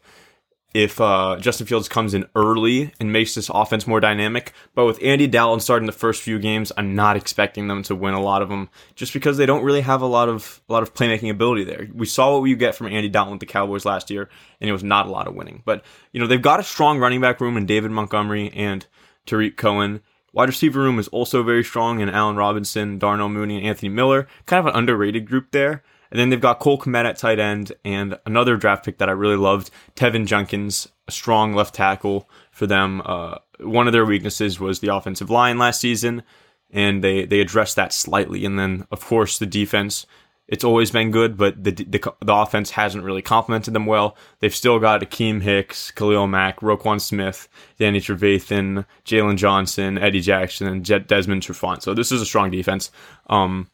if 0.73 1.01
uh, 1.01 1.38
Justin 1.39 1.65
Fields 1.65 1.89
comes 1.89 2.13
in 2.13 2.27
early 2.35 2.93
and 2.99 3.11
makes 3.11 3.33
this 3.33 3.49
offense 3.49 3.88
more 3.88 3.99
dynamic. 3.99 4.53
But 4.75 4.85
with 4.85 5.03
Andy 5.03 5.25
Dalton 5.25 5.59
starting 5.59 5.88
the 5.88 5.91
first 5.91 6.21
few 6.21 6.38
games, 6.38 6.71
I'm 6.77 6.95
not 6.95 7.15
expecting 7.15 7.67
them 7.67 7.81
to 7.83 7.95
win 7.95 8.13
a 8.13 8.21
lot 8.21 8.41
of 8.41 8.49
them 8.49 8.69
just 8.95 9.13
because 9.13 9.38
they 9.38 9.47
don't 9.47 9.63
really 9.63 9.81
have 9.81 10.01
a 10.01 10.07
lot 10.07 10.29
of 10.29 10.61
a 10.69 10.73
lot 10.73 10.83
of 10.83 10.93
playmaking 10.93 11.31
ability 11.31 11.63
there. 11.63 11.88
We 11.93 12.05
saw 12.05 12.38
what 12.38 12.45
you 12.45 12.55
get 12.55 12.75
from 12.75 12.88
Andy 12.88 13.09
Dalton 13.09 13.31
with 13.31 13.39
the 13.39 13.45
Cowboys 13.47 13.85
last 13.85 14.11
year, 14.11 14.29
and 14.61 14.69
it 14.69 14.73
was 14.73 14.83
not 14.83 15.07
a 15.07 15.11
lot 15.11 15.27
of 15.27 15.35
winning. 15.35 15.63
But 15.65 15.83
you 16.11 16.19
know 16.19 16.27
they've 16.27 16.41
got 16.41 16.59
a 16.59 16.63
strong 16.63 16.99
running 16.99 17.21
back 17.21 17.41
room 17.41 17.57
in 17.57 17.65
David 17.65 17.91
Montgomery 17.91 18.51
and 18.53 18.85
Tarik 19.25 19.57
Cohen. 19.57 20.01
Wide 20.31 20.49
receiver 20.49 20.81
room 20.81 20.99
is 20.99 21.07
also 21.07 21.41
very 21.41 21.63
strong 21.63 21.99
in 22.01 22.09
Allen 22.09 22.35
Robinson, 22.35 22.99
Darnell 22.99 23.29
Mooney, 23.29 23.57
and 23.57 23.65
Anthony 23.65 23.89
Miller. 23.89 24.27
Kind 24.45 24.59
of 24.59 24.67
an 24.67 24.77
underrated 24.77 25.27
group 25.27 25.49
there. 25.49 25.83
And 26.11 26.19
then 26.19 26.29
they've 26.29 26.41
got 26.41 26.59
Cole 26.59 26.79
Kmet 26.79 27.05
at 27.05 27.17
tight 27.17 27.39
end 27.39 27.71
and 27.85 28.17
another 28.25 28.57
draft 28.57 28.85
pick 28.85 28.97
that 28.97 29.09
I 29.09 29.13
really 29.13 29.35
loved, 29.35 29.69
Teven 29.95 30.25
Jenkins, 30.25 30.87
a 31.07 31.11
strong 31.11 31.53
left 31.53 31.75
tackle 31.75 32.29
for 32.51 32.65
them. 32.65 33.01
Uh, 33.05 33.35
one 33.59 33.87
of 33.87 33.93
their 33.93 34.05
weaknesses 34.05 34.59
was 34.59 34.79
the 34.79 34.93
offensive 34.93 35.29
line 35.29 35.57
last 35.57 35.81
season, 35.81 36.23
and 36.71 37.03
they, 37.03 37.25
they 37.25 37.41
addressed 37.41 37.75
that 37.75 37.93
slightly. 37.93 38.43
And 38.45 38.57
then, 38.57 38.87
of 38.91 39.05
course, 39.05 39.37
the 39.37 39.45
defense 39.45 40.05
it's 40.49 40.63
always 40.63 40.89
been 40.89 41.11
good, 41.11 41.37
but 41.37 41.63
the, 41.63 41.71
the, 41.71 42.13
the 42.21 42.33
offense 42.33 42.71
hasn't 42.71 43.03
really 43.03 43.21
complemented 43.21 43.73
them 43.75 43.85
well. 43.85 44.17
They've 44.39 44.53
still 44.53 44.79
got 44.79 45.01
Akiem 45.01 45.43
Hicks, 45.43 45.91
Khalil 45.91 46.25
Mack, 46.25 46.61
Roquan 46.61 46.99
Smith, 46.99 47.47
Danny 47.77 48.01
Trevathan, 48.01 48.85
Jaylon 49.05 49.37
Johnson, 49.37 49.99
Eddie 49.99 50.21
Jackson, 50.21 50.67
and 50.67 50.83
Desmond 50.83 51.43
Trufant. 51.43 51.83
So 51.83 51.93
this 51.93 52.11
is 52.11 52.21
a 52.21 52.25
strong 52.25 52.49
defense. 52.49 52.89
Um, 53.27 53.69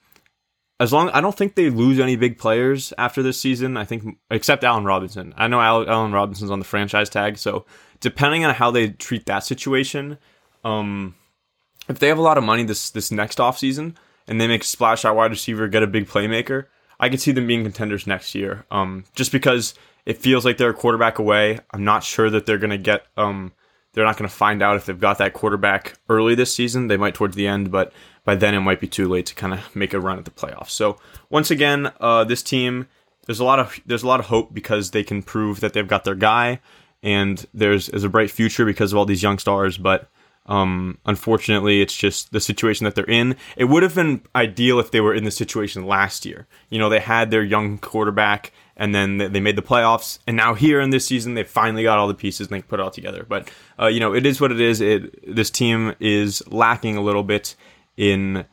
as 0.79 0.91
long 0.91 1.09
I 1.09 1.21
don't 1.21 1.35
think 1.35 1.55
they 1.55 1.69
lose 1.69 1.99
any 1.99 2.15
big 2.15 2.37
players 2.37 2.93
after 2.97 3.23
this 3.23 3.39
season. 3.39 3.77
I 3.77 3.85
think 3.85 4.17
except 4.29 4.63
Allen 4.63 4.85
Robinson. 4.85 5.33
I 5.37 5.47
know 5.47 5.61
Allen 5.61 6.11
Robinson's 6.11 6.51
on 6.51 6.59
the 6.59 6.65
franchise 6.65 7.09
tag, 7.09 7.37
so 7.37 7.65
depending 7.99 8.45
on 8.45 8.53
how 8.53 8.71
they 8.71 8.89
treat 8.89 9.25
that 9.25 9.43
situation, 9.43 10.17
um, 10.63 11.15
if 11.87 11.99
they 11.99 12.07
have 12.07 12.17
a 12.17 12.23
lot 12.23 12.37
of 12.37 12.43
money 12.43 12.63
this 12.63 12.89
this 12.89 13.11
next 13.11 13.39
off 13.39 13.57
season 13.57 13.97
and 14.27 14.41
they 14.41 14.47
make 14.47 14.63
splash 14.63 15.05
out 15.05 15.15
wide 15.15 15.31
receiver, 15.31 15.67
get 15.67 15.83
a 15.83 15.87
big 15.87 16.07
playmaker, 16.07 16.65
I 16.99 17.09
could 17.09 17.21
see 17.21 17.31
them 17.31 17.47
being 17.47 17.63
contenders 17.63 18.07
next 18.07 18.35
year. 18.35 18.65
Um, 18.71 19.05
just 19.15 19.31
because 19.31 19.75
it 20.05 20.17
feels 20.17 20.45
like 20.45 20.57
they're 20.57 20.69
a 20.69 20.73
quarterback 20.73 21.19
away. 21.19 21.59
I'm 21.71 21.83
not 21.83 22.03
sure 22.03 22.29
that 22.29 22.45
they're 22.45 22.57
going 22.57 22.69
to 22.71 22.77
get. 22.77 23.05
Um, 23.17 23.53
they're 23.95 24.05
not 24.05 24.17
going 24.17 24.29
to 24.29 24.35
find 24.35 24.61
out 24.61 24.75
if 24.75 24.85
they've 24.85 24.99
got 24.99 25.17
that 25.17 25.33
quarterback 25.33 25.97
early 26.09 26.35
this 26.35 26.53
season. 26.53 26.87
They 26.87 26.97
might 26.97 27.15
towards 27.15 27.35
the 27.35 27.47
end, 27.47 27.71
but 27.71 27.91
by 28.23 28.35
then 28.35 28.53
it 28.53 28.59
might 28.59 28.79
be 28.79 28.87
too 28.87 29.07
late 29.07 29.25
to 29.27 29.35
kind 29.35 29.53
of 29.53 29.75
make 29.75 29.93
a 29.93 29.99
run 29.99 30.19
at 30.19 30.25
the 30.25 30.31
playoffs. 30.31 30.71
So 30.71 30.99
once 31.29 31.49
again, 31.49 31.91
uh, 31.99 32.25
this 32.25 32.43
team 32.43 32.87
there's 33.25 33.39
a 33.39 33.43
lot 33.43 33.59
of 33.59 33.79
there's 33.85 34.03
a 34.03 34.07
lot 34.07 34.19
of 34.19 34.27
hope 34.27 34.53
because 34.53 34.91
they 34.91 35.03
can 35.03 35.23
prove 35.23 35.59
that 35.59 35.73
they've 35.73 35.87
got 35.87 36.03
their 36.03 36.15
guy, 36.15 36.59
and 37.03 37.45
there's 37.53 37.87
there's 37.87 38.03
a 38.03 38.09
bright 38.09 38.31
future 38.31 38.65
because 38.65 38.91
of 38.91 38.97
all 38.97 39.05
these 39.05 39.23
young 39.23 39.39
stars. 39.39 39.77
But 39.77 40.09
um, 40.45 40.99
unfortunately, 41.05 41.81
it's 41.81 41.95
just 41.95 42.31
the 42.31 42.39
situation 42.39 42.85
that 42.85 42.95
they're 42.95 43.05
in. 43.05 43.35
It 43.57 43.65
would 43.65 43.83
have 43.83 43.95
been 43.95 44.21
ideal 44.35 44.79
if 44.79 44.91
they 44.91 45.01
were 45.01 45.13
in 45.13 45.23
the 45.23 45.31
situation 45.31 45.87
last 45.87 46.25
year. 46.25 46.47
You 46.69 46.79
know, 46.79 46.89
they 46.89 46.99
had 46.99 47.31
their 47.31 47.43
young 47.43 47.77
quarterback 47.79 48.51
and 48.77 48.93
then 48.93 49.17
they 49.17 49.39
made 49.39 49.55
the 49.55 49.61
playoffs. 49.61 50.19
And 50.27 50.35
now 50.35 50.53
here 50.53 50.81
in 50.81 50.89
this 50.89 51.05
season, 51.05 51.33
they 51.33 51.43
finally 51.43 51.83
got 51.83 51.97
all 51.97 52.07
the 52.07 52.13
pieces 52.13 52.47
and 52.47 52.55
they 52.55 52.61
put 52.61 52.79
it 52.79 52.83
all 52.83 52.91
together. 52.91 53.25
But, 53.27 53.49
uh, 53.79 53.87
you 53.87 53.99
know, 53.99 54.13
it 54.13 54.25
is 54.25 54.41
what 54.41 54.51
it 54.51 54.59
is. 54.59 54.81
It, 54.81 55.35
this 55.35 55.49
team 55.49 55.95
is 55.99 56.43
lacking 56.47 56.97
a 56.97 57.01
little 57.01 57.23
bit 57.23 57.55
in, 57.95 58.45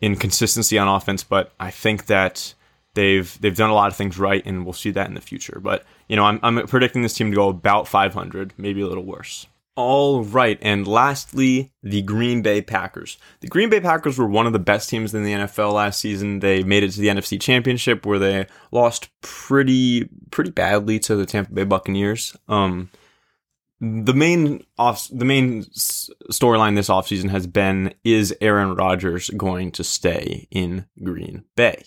in 0.00 0.16
consistency 0.16 0.78
on 0.78 0.86
offense, 0.86 1.24
but 1.24 1.52
I 1.58 1.70
think 1.70 2.06
that 2.06 2.54
they've, 2.94 3.36
they've 3.40 3.56
done 3.56 3.70
a 3.70 3.74
lot 3.74 3.88
of 3.88 3.96
things 3.96 4.18
right 4.18 4.44
and 4.46 4.64
we'll 4.64 4.72
see 4.72 4.90
that 4.92 5.08
in 5.08 5.14
the 5.14 5.20
future. 5.20 5.58
But, 5.60 5.84
you 6.08 6.14
know, 6.14 6.24
I'm, 6.24 6.38
I'm 6.42 6.66
predicting 6.68 7.02
this 7.02 7.14
team 7.14 7.30
to 7.30 7.34
go 7.34 7.48
about 7.48 7.88
500, 7.88 8.54
maybe 8.56 8.80
a 8.82 8.86
little 8.86 9.04
worse. 9.04 9.46
All 9.76 10.24
right, 10.24 10.58
and 10.62 10.88
lastly, 10.88 11.70
the 11.82 12.00
Green 12.00 12.40
Bay 12.40 12.62
Packers. 12.62 13.18
The 13.40 13.46
Green 13.46 13.68
Bay 13.68 13.78
Packers 13.78 14.16
were 14.16 14.26
one 14.26 14.46
of 14.46 14.54
the 14.54 14.58
best 14.58 14.88
teams 14.88 15.14
in 15.14 15.22
the 15.22 15.32
NFL 15.32 15.74
last 15.74 16.00
season. 16.00 16.40
They 16.40 16.62
made 16.62 16.82
it 16.82 16.92
to 16.92 17.00
the 17.00 17.08
NFC 17.08 17.38
Championship 17.38 18.06
where 18.06 18.18
they 18.18 18.46
lost 18.72 19.10
pretty 19.20 20.08
pretty 20.30 20.50
badly 20.50 20.98
to 21.00 21.14
the 21.14 21.26
Tampa 21.26 21.52
Bay 21.52 21.64
Buccaneers. 21.64 22.34
Um, 22.48 22.88
the 23.78 24.14
main 24.14 24.64
off 24.78 25.08
the 25.12 25.26
main 25.26 25.64
storyline 25.64 26.74
this 26.74 26.88
offseason 26.88 27.28
has 27.28 27.46
been 27.46 27.92
is 28.02 28.34
Aaron 28.40 28.74
Rodgers 28.76 29.28
going 29.36 29.72
to 29.72 29.84
stay 29.84 30.48
in 30.50 30.86
Green 31.04 31.44
Bay? 31.54 31.84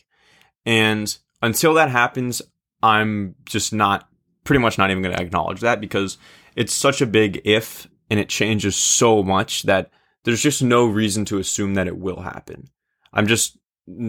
And 0.63 1.17
until 1.41 1.73
that 1.73 1.89
happens, 1.89 2.43
I'm 2.83 3.33
just 3.45 3.73
not 3.73 4.07
pretty 4.43 4.59
much 4.59 4.77
not 4.77 4.91
even 4.91 5.01
going 5.01 5.15
to 5.15 5.21
acknowledge 5.21 5.61
that 5.61 5.81
because 5.81 6.19
it's 6.55 6.73
such 6.73 7.01
a 7.01 7.05
big 7.05 7.41
if 7.45 7.87
and 8.09 8.19
it 8.19 8.29
changes 8.29 8.75
so 8.75 9.23
much 9.23 9.63
that 9.63 9.91
there's 10.23 10.41
just 10.41 10.61
no 10.61 10.85
reason 10.85 11.25
to 11.25 11.37
assume 11.37 11.75
that 11.75 11.87
it 11.87 11.97
will 11.97 12.21
happen. 12.21 12.69
I'm 13.13 13.27
just 13.27 13.57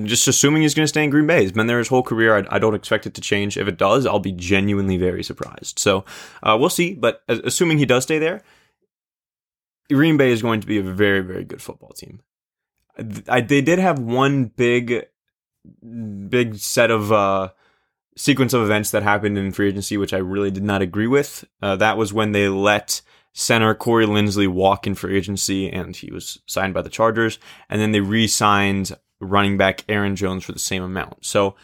just 0.04 0.28
assuming 0.28 0.61
he's 0.61 0.75
going 0.75 0.85
to 0.85 0.88
stay 0.88 1.02
in 1.02 1.11
Green 1.11 1.26
Bay. 1.26 1.40
He's 1.40 1.52
been 1.52 1.66
there 1.66 1.78
his 1.78 1.88
whole 1.88 2.02
career. 2.02 2.37
I, 2.37 2.56
I, 2.56 2.59
don't 2.59 2.75
expect 2.75 3.06
it 3.06 3.14
to 3.14 3.23
change. 3.23 3.56
If 3.56 3.66
it 3.66 3.78
does, 3.78 4.04
I'll 4.04 4.18
be 4.18 4.32
genuinely 4.32 4.99
very 4.99 5.23
surprised. 5.23 5.78
So 5.78 6.04
uh, 6.42 6.56
we'll 6.61 6.68
see. 6.68 6.94
But 6.94 7.23
assuming 7.28 7.78
he 7.78 7.87
does 7.87 8.02
stay 8.02 8.18
there, 8.18 8.42
Green 9.88 10.16
Bay 10.18 10.32
is 10.32 10.42
going 10.42 10.61
to 10.61 10.66
be 10.66 10.78
a 10.78 10.82
very, 10.82 11.20
very 11.20 11.44
good 11.44 11.62
football 11.62 11.90
team. 11.90 12.20
I, 13.26 13.40
they 13.40 13.62
did 13.62 13.78
have 13.78 13.99
one 13.99 14.47
big, 14.47 15.06
big 16.28 16.56
set 16.56 16.90
of 16.90 17.11
uh, 17.11 17.50
sequence 18.17 18.52
of 18.52 18.62
events 18.62 18.90
that 18.90 19.02
happened 19.02 19.38
in 19.38 19.52
free 19.52 19.69
agency, 19.69 19.97
which 19.97 20.12
I 20.12 20.19
really 20.19 20.50
did 20.50 20.64
not 20.64 20.83
agree 20.83 21.07
with. 21.07 21.45
Uh, 21.62 21.76
that 21.76 21.97
was 21.97 22.12
when 22.12 22.33
they 22.33 22.49
let 22.49 23.02
center 23.33 23.75
Corey 23.75 24.07
Linsley 24.07 24.49
walk 24.49 24.87
in 24.87 24.95
free 24.95 25.17
agency, 25.17 25.71
and 25.71 25.95
he 25.95 26.11
was 26.12 26.40
signed 26.47 26.75
by 26.75 26.83
the 26.83 26.90
Chargers, 26.90 27.38
and 27.69 27.81
then 27.81 27.93
they 27.93 28.00
re-signed 28.00 28.97
running 29.21 29.57
back 29.57 29.85
Aaron 29.88 30.17
Jones 30.17 30.45
for 30.45 30.52
the 30.52 30.59
same 30.59 30.83
amount. 30.83 31.25
So 31.25 31.55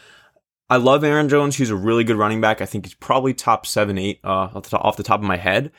I 0.69 0.77
love 0.77 1.03
Aaron 1.03 1.29
Jones. 1.29 1.55
He's 1.55 1.69
a 1.69 1.75
really 1.75 2.03
good 2.03 2.17
running 2.17 2.41
back. 2.41 2.61
I 2.61 2.65
think 2.65 2.85
he's 2.85 2.93
probably 2.93 3.33
top 3.33 3.65
seven, 3.65 3.97
eight 3.97 4.19
uh, 4.23 4.49
off 4.53 4.97
the 4.97 5.03
top 5.03 5.19
of 5.19 5.25
my 5.25 5.37
head. 5.37 5.71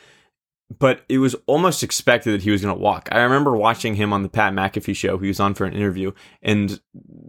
But 0.79 1.03
it 1.09 1.17
was 1.17 1.35
almost 1.47 1.83
expected 1.83 2.33
that 2.33 2.43
he 2.43 2.51
was 2.51 2.61
going 2.61 2.75
to 2.75 2.81
walk. 2.81 3.09
I 3.11 3.21
remember 3.23 3.57
watching 3.57 3.95
him 3.95 4.13
on 4.13 4.23
the 4.23 4.29
Pat 4.29 4.53
McAfee 4.53 4.95
show. 4.95 5.17
He 5.17 5.29
was 5.29 5.41
on 5.41 5.55
for 5.55 5.65
an 5.65 5.73
interview, 5.73 6.13
and 6.43 6.79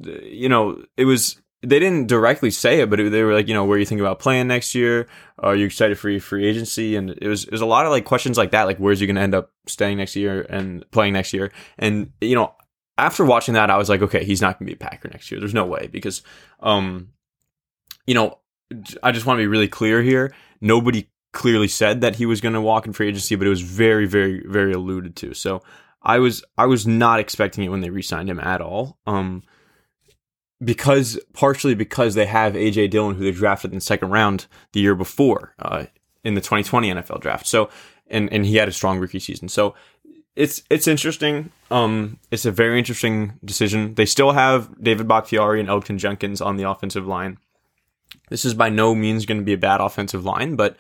you 0.04 0.50
know 0.50 0.84
it 0.98 1.06
was 1.06 1.42
they 1.62 1.80
didn't 1.80 2.08
directly 2.08 2.52
say 2.52 2.80
it, 2.82 2.90
but 2.90 3.00
it, 3.00 3.12
they 3.12 3.24
were 3.24 3.34
like, 3.34 3.48
you 3.48 3.54
know, 3.54 3.66
where 3.66 3.78
you 3.78 3.86
think 3.86 4.00
about 4.00 4.20
playing 4.20 4.48
next 4.48 4.74
year? 4.74 5.08
Are 5.40 5.56
you 5.56 5.66
excited 5.66 6.00
for 6.00 6.10
your 6.10 6.22
free 6.22 6.46
agency? 6.46 6.96
And 6.96 7.10
it 7.10 7.28
was 7.28 7.44
it 7.44 7.52
was 7.52 7.62
a 7.62 7.66
lot 7.66 7.86
of 7.86 7.92
like 7.92 8.06
questions 8.06 8.38
like 8.38 8.52
that, 8.52 8.64
like 8.64 8.78
where's 8.78 9.00
he 9.00 9.08
going 9.08 9.18
to 9.18 9.22
end 9.22 9.36
up 9.36 9.52
staying 9.68 9.98
next 9.98 10.16
year 10.16 10.42
and 10.50 10.90
playing 10.92 11.14
next 11.14 11.34
year? 11.34 11.52
And 11.78 12.12
you 12.22 12.36
know, 12.36 12.54
after 12.98 13.26
watching 13.26 13.54
that, 13.56 13.70
I 13.70 13.78
was 13.78 13.90
like, 13.90 14.02
okay, 14.02 14.24
he's 14.24 14.42
not 14.42 14.60
going 14.60 14.68
to 14.68 14.76
be 14.76 14.76
a 14.76 14.90
Packer 14.90 15.10
next 15.10 15.32
year. 15.32 15.40
There's 15.40 15.54
no 15.54 15.66
way 15.66 15.88
because, 15.92 16.22
um, 16.60 17.10
you 18.06 18.14
know, 18.14 18.40
I 19.02 19.12
just 19.12 19.26
want 19.26 19.38
to 19.38 19.42
be 19.42 19.48
really 19.48 19.68
clear 19.68 20.02
here. 20.02 20.34
Nobody 20.62 21.10
clearly 21.32 21.68
said 21.68 22.02
that 22.02 22.16
he 22.16 22.26
was 22.26 22.42
going 22.42 22.54
to 22.54 22.62
walk 22.62 22.86
in 22.86 22.94
free 22.94 23.08
agency, 23.08 23.36
but 23.36 23.48
it 23.48 23.50
was 23.50 23.62
very, 23.62 24.06
very, 24.06 24.44
very 24.46 24.74
alluded 24.74 25.16
to. 25.18 25.34
So 25.34 25.64
I 26.02 26.20
was, 26.20 26.44
I 26.58 26.66
was 26.66 26.86
not 26.86 27.20
expecting 27.20 27.64
it 27.64 27.70
when 27.70 27.82
they 27.82 27.90
re-signed 27.90 28.30
him 28.30 28.40
at 28.40 28.62
all. 28.62 28.98
Um, 29.08 29.44
because 30.64 31.20
partially 31.34 31.76
because 31.76 32.16
they 32.16 32.26
have 32.26 32.54
AJ 32.54 32.92
Dillon, 32.92 33.16
who 33.16 33.24
they 33.24 33.32
drafted 33.32 33.72
in 33.72 33.78
the 33.78 33.82
second 33.82 34.10
round 34.10 34.48
the 34.74 34.82
year 34.82 34.96
before, 34.96 35.54
uh, 35.60 35.86
in 36.24 36.34
the 36.34 36.42
2020 36.42 36.92
NFL 36.92 37.22
draft. 37.22 37.48
So, 37.48 37.70
and 38.08 38.32
and 38.32 38.46
he 38.46 38.56
had 38.58 38.68
a 38.68 38.74
strong 38.74 39.00
rookie 39.00 39.20
season. 39.20 39.50
So 39.50 39.76
it's 40.36 40.64
it's 40.70 40.88
interesting. 40.88 41.52
Um, 41.72 42.18
it's 42.32 42.46
a 42.46 42.52
very 42.52 42.78
interesting 42.78 43.34
decision. 43.44 43.96
They 43.96 44.06
still 44.06 44.32
have 44.32 44.70
David 44.82 45.08
Bakhtiari 45.08 45.60
and 45.60 45.70
Elgton 45.70 45.98
Jenkins 45.98 46.42
on 46.42 46.58
the 46.58 46.70
offensive 46.70 47.08
line. 47.08 47.38
This 48.30 48.46
is 48.46 48.54
by 48.54 48.70
no 48.70 48.96
means 48.96 49.26
going 49.26 49.40
to 49.40 49.46
be 49.46 49.54
a 49.54 49.58
bad 49.58 49.82
offensive 49.82 50.26
line, 50.26 50.56
but 50.56 50.78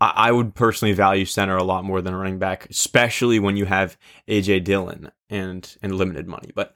I, 0.00 0.12
I 0.16 0.32
would 0.32 0.54
personally 0.54 0.94
value 0.94 1.24
center 1.24 1.56
a 1.56 1.64
lot 1.64 1.84
more 1.84 2.00
than 2.00 2.14
running 2.14 2.38
back, 2.38 2.68
especially 2.70 3.38
when 3.38 3.56
you 3.56 3.64
have 3.66 3.96
AJ 4.28 4.64
Dillon 4.64 5.10
and 5.28 5.76
and 5.82 5.94
limited 5.94 6.26
money. 6.26 6.50
But 6.54 6.74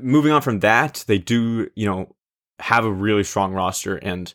moving 0.00 0.32
on 0.32 0.42
from 0.42 0.60
that, 0.60 1.04
they 1.06 1.18
do 1.18 1.70
you 1.74 1.86
know 1.86 2.14
have 2.58 2.84
a 2.84 2.92
really 2.92 3.24
strong 3.24 3.52
roster, 3.52 3.96
and 3.96 4.32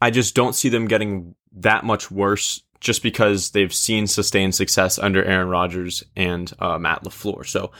I 0.00 0.10
just 0.10 0.34
don't 0.34 0.54
see 0.54 0.68
them 0.68 0.88
getting 0.88 1.34
that 1.52 1.84
much 1.84 2.10
worse 2.10 2.62
just 2.80 3.02
because 3.02 3.50
they've 3.50 3.72
seen 3.72 4.06
sustained 4.06 4.54
success 4.54 4.98
under 4.98 5.24
Aaron 5.24 5.48
Rodgers 5.48 6.04
and 6.14 6.52
uh, 6.58 6.78
Matt 6.78 7.04
LaFleur. 7.04 7.46
So 7.46 7.72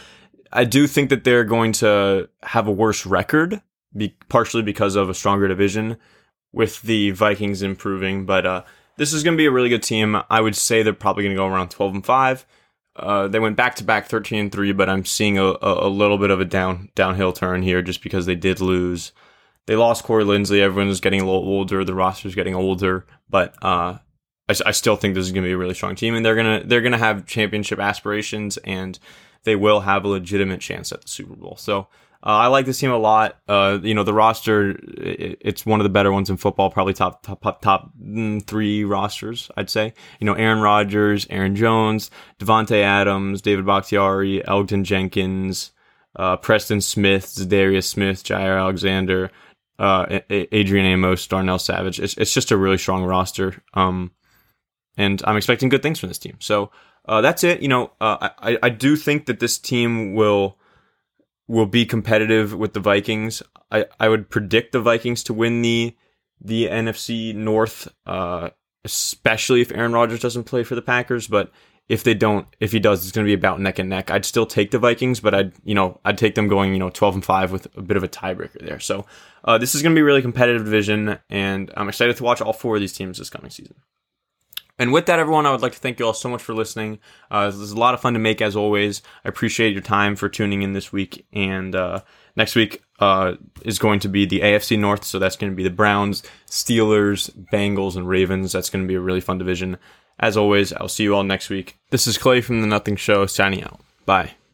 I 0.52 0.64
do 0.64 0.87
think 0.87 1.11
that 1.11 1.25
they're 1.25 1.44
going 1.44 1.73
to 1.73 2.28
have 2.42 2.66
a 2.66 2.73
worse 2.73 3.04
record, 3.04 3.61
be- 3.96 4.16
partially 4.28 4.62
because 4.62 4.96
of 4.96 5.11
a 5.11 5.14
stronger 5.14 5.49
division 5.49 5.98
with 6.52 6.81
the 6.83 7.11
Vikings 7.11 7.62
improving. 7.62 8.24
But 8.24 8.46
uh, 8.46 8.62
this 8.96 9.12
is 9.12 9.22
going 9.22 9.37
to 9.37 9.40
be 9.40 9.46
a 9.46 9.50
really 9.50 9.68
good 9.68 9.83
team. 9.83 10.20
I 10.31 10.40
would 10.40 10.57
say 10.57 10.83
they're 10.83 10.94
probably 10.94 11.24
going 11.24 11.37
to 11.37 11.40
go 11.40 11.46
around 11.46 11.70
12 11.70 11.94
and 11.96 12.07
5. 12.07 12.46
Uh, 12.96 13.28
they 13.28 13.38
went 13.38 13.56
back 13.56 13.74
to 13.76 13.85
back 13.85 14.06
13 14.06 14.38
and 14.38 14.52
3, 14.52 14.72
but 14.72 14.88
I'm 14.88 15.04
seeing 15.04 15.38
a, 15.38 15.54
a, 15.61 15.88
little 15.88 16.16
bit 16.16 16.30
of 16.30 16.40
a 16.40 16.44
down 16.44 16.90
downhill 16.94 17.32
turn 17.32 17.62
here 17.62 17.82
just 17.82 18.02
because 18.02 18.26
they 18.26 18.35
did 18.35 18.61
lose. 18.61 19.12
They 19.66 19.76
lost 19.76 20.04
Corey 20.04 20.24
Linsley. 20.24 20.61
Everyone's 20.61 21.00
getting 21.00 21.20
a 21.20 21.24
little 21.24 21.44
older. 21.44 21.85
The 21.85 21.94
roster's 21.94 22.35
getting 22.35 22.54
older, 22.54 23.06
but 23.28 23.54
uh, 23.62 23.98
I, 24.48 24.54
I 24.64 24.70
still 24.70 24.96
think 24.96 25.14
this 25.14 25.26
is 25.26 25.32
going 25.32 25.44
to 25.44 25.48
be 25.48 25.52
a 25.52 25.59
really 25.59 25.74
strong 25.74 25.94
team, 25.94 26.14
and 26.14 26.24
they're 26.24 26.37
gonna 26.37 26.62
they're 26.64 26.80
gonna 26.80 26.98
have 26.98 27.26
championship 27.26 27.78
aspirations, 27.78 28.56
and 28.59 28.98
they 29.44 29.56
will 29.56 29.80
have 29.80 30.04
a 30.04 30.09
legitimate 30.09 30.61
chance 30.61 30.90
at 30.92 31.02
the 31.02 31.09
Super 31.09 31.37
Bowl. 31.37 31.56
So. 31.56 31.88
Uh, 32.22 32.31
I 32.31 32.46
like 32.48 32.66
this 32.66 32.79
team 32.79 32.90
a 32.90 32.96
lot. 32.96 33.38
Uh, 33.46 33.79
you 33.83 33.94
know, 33.94 34.02
the 34.02 34.12
roster, 34.12 34.70
it, 34.70 35.38
it's 35.40 35.66
one 35.66 35.81
of 35.81 35.85
the 35.85 35.90
better 35.90 36.11
ones 36.11 36.31
in 36.31 36.37
football, 36.37 36.70
probably 36.70 36.94
top, 36.94 37.22
top, 37.22 37.42
top, 37.42 37.62
top 37.62 37.90
mm, 38.00 38.44
three 38.46 38.85
rosters, 38.85 39.50
I'd 39.57 39.70
say. 39.70 39.94
You 40.20 40.26
know, 40.26 40.35
Aaron 40.35 40.61
Rodgers, 40.61 41.26
Aaron 41.31 41.55
Jones, 41.55 42.11
Davante 42.38 42.83
Adams, 42.83 43.42
David 43.42 43.66
Bakhtiari, 43.66 44.42
Elgton 44.42 44.85
Jenkins, 44.85 45.72
uh, 46.16 46.37
Preston 46.37 46.81
Smith, 46.81 47.48
Darius 47.48 47.88
Smith, 47.88 48.24
Jaire 48.24 48.59
Alexander, 48.59 49.31
uh, 49.79 50.20
Adrian 50.31 50.87
Amos, 50.87 51.26
Darnell 51.26 51.59
Savage. 51.59 52.00
It's, 52.00 52.16
it's 52.16 52.33
just 52.33 52.50
a 52.50 52.57
really 52.57 52.79
strong 52.79 53.05
roster. 53.05 53.62
Um, 53.74 54.11
and 54.96 55.22
I'm 55.24 55.37
expecting 55.37 55.68
good 55.68 55.83
things 55.83 56.00
from 56.00 56.09
this 56.09 56.18
team. 56.18 56.37
So 56.40 56.70
uh, 57.07 57.20
that's 57.20 57.44
it. 57.44 57.61
You 57.61 57.68
know, 57.68 57.92
uh, 58.00 58.31
I 58.38 58.59
I 58.62 58.68
do 58.70 58.96
think 58.96 59.26
that 59.26 59.40
this 59.40 59.59
team 59.59 60.14
will 60.14 60.59
will 61.48 61.66
be 61.66 61.87
competitive 61.87 62.54
with 62.54 62.74
the 62.74 62.80
Vikings. 62.80 63.42
I 63.70 63.87
I 63.98 64.09
would 64.09 64.30
predict 64.30 64.72
the 64.72 64.80
Vikings 64.80 65.22
to 65.24 65.35
win 65.35 65.62
the 65.62 65.96
the 66.40 66.66
NFC 66.66 67.35
North, 67.35 67.88
uh, 68.04 68.50
especially 68.85 69.61
if 69.61 69.72
Aaron 69.72 69.92
Rodgers 69.92 70.20
doesn't 70.20 70.44
play 70.44 70.62
for 70.62 70.74
the 70.74 70.82
Packers. 70.82 71.26
But 71.26 71.50
if 71.88 72.02
they 72.02 72.14
don't, 72.14 72.46
if 72.59 72.72
he 72.72 72.80
does, 72.80 73.04
it's 73.04 73.12
going 73.12 73.24
to 73.24 73.28
be 73.28 73.35
about 73.35 73.61
neck 73.61 73.78
and 73.78 73.88
neck. 73.88 74.11
I'd 74.11 74.24
still 74.24 74.46
take 74.46 74.72
the 74.72 74.78
Vikings, 74.78 75.20
but 75.20 75.35
I'd 75.35 75.52
you 75.64 75.74
know 75.74 76.00
I'd 76.04 76.18
take 76.18 76.35
them 76.35 76.48
going 76.48 76.72
you 76.72 76.78
know 76.78 76.90
12 76.90 77.16
and 77.16 77.24
five 77.24 77.52
with 77.52 77.66
a 77.76 77.82
bit 77.82 77.96
of 77.96 78.02
a 78.02 78.09
tiebreaker 78.09 78.64
there. 78.64 78.80
So 78.80 79.06
uh, 79.44 79.59
this 79.59 79.74
is 79.74 79.82
going 79.82 79.94
to 79.94 79.98
be 79.98 80.02
a 80.02 80.04
really 80.04 80.22
competitive 80.22 80.64
division, 80.64 81.18
and 81.30 81.70
I'm 81.76 81.88
excited 81.88 82.16
to 82.16 82.24
watch 82.24 82.40
all 82.40 82.52
four 82.52 82.74
of 82.74 82.80
these 82.80 82.92
teams 82.92 83.18
this 83.18 83.30
coming 83.30 83.50
season. 83.50 83.76
And 84.79 84.93
with 84.93 85.07
that, 85.07 85.19
everyone, 85.19 85.47
I 85.47 85.53
would 85.53 85.62
like 85.62 85.73
to 85.73 85.79
thank 85.79 85.99
you 85.99 86.07
all 86.07 86.12
so 86.12 86.29
much 86.29 86.43
for 86.43 86.55
listening. 86.55 86.99
Uh, 87.31 87.47
this 87.47 87.57
is 87.57 87.73
a 87.73 87.79
lot 87.79 87.95
of 87.95 88.01
fun 88.01 88.12
to 88.12 88.19
make, 88.19 88.43
as 88.43 88.57
always. 88.57 89.03
I 89.25 89.29
appreciate 89.29 89.73
your 89.73 89.83
time 89.83 90.17
for 90.17 90.29
tuning 90.29 90.62
in 90.62 90.75
this 90.75 90.93
week. 90.93 91.27
And 91.33 91.75
uh, 91.75 92.03
next 92.37 92.55
week 92.55 92.83
uh, 93.01 93.35
is 93.65 93.79
going 93.79 94.01
to 94.01 94.09
be 94.09 94.27
the 94.27 94.41
AFC 94.41 94.79
North. 94.79 95.05
So 95.05 95.19
that's 95.19 95.37
going 95.37 95.51
to 95.51 95.57
be 95.57 95.65
the 95.65 95.71
Browns, 95.71 96.23
Steelers, 96.49 97.31
Bengals, 97.53 97.97
and 97.97 98.07
Ravens. 98.07 98.53
That's 98.53 98.71
going 98.71 98.85
to 98.85 98.89
be 98.89 98.95
a 98.95 99.01
really 99.01 99.21
fun 99.21 99.39
division. 99.39 99.79
As 100.19 100.37
always, 100.37 100.73
I'll 100.73 100.89
see 100.89 101.05
you 101.05 101.15
all 101.15 101.25
next 101.25 101.51
week. 101.51 101.79
This 101.91 102.07
is 102.07 102.19
Clay 102.19 102.41
from 102.41 102.61
The 102.61 102.67
Nothing 102.67 102.97
Show 102.97 103.27
signing 103.27 103.65
out. 103.65 103.81
Bye. 104.07 104.37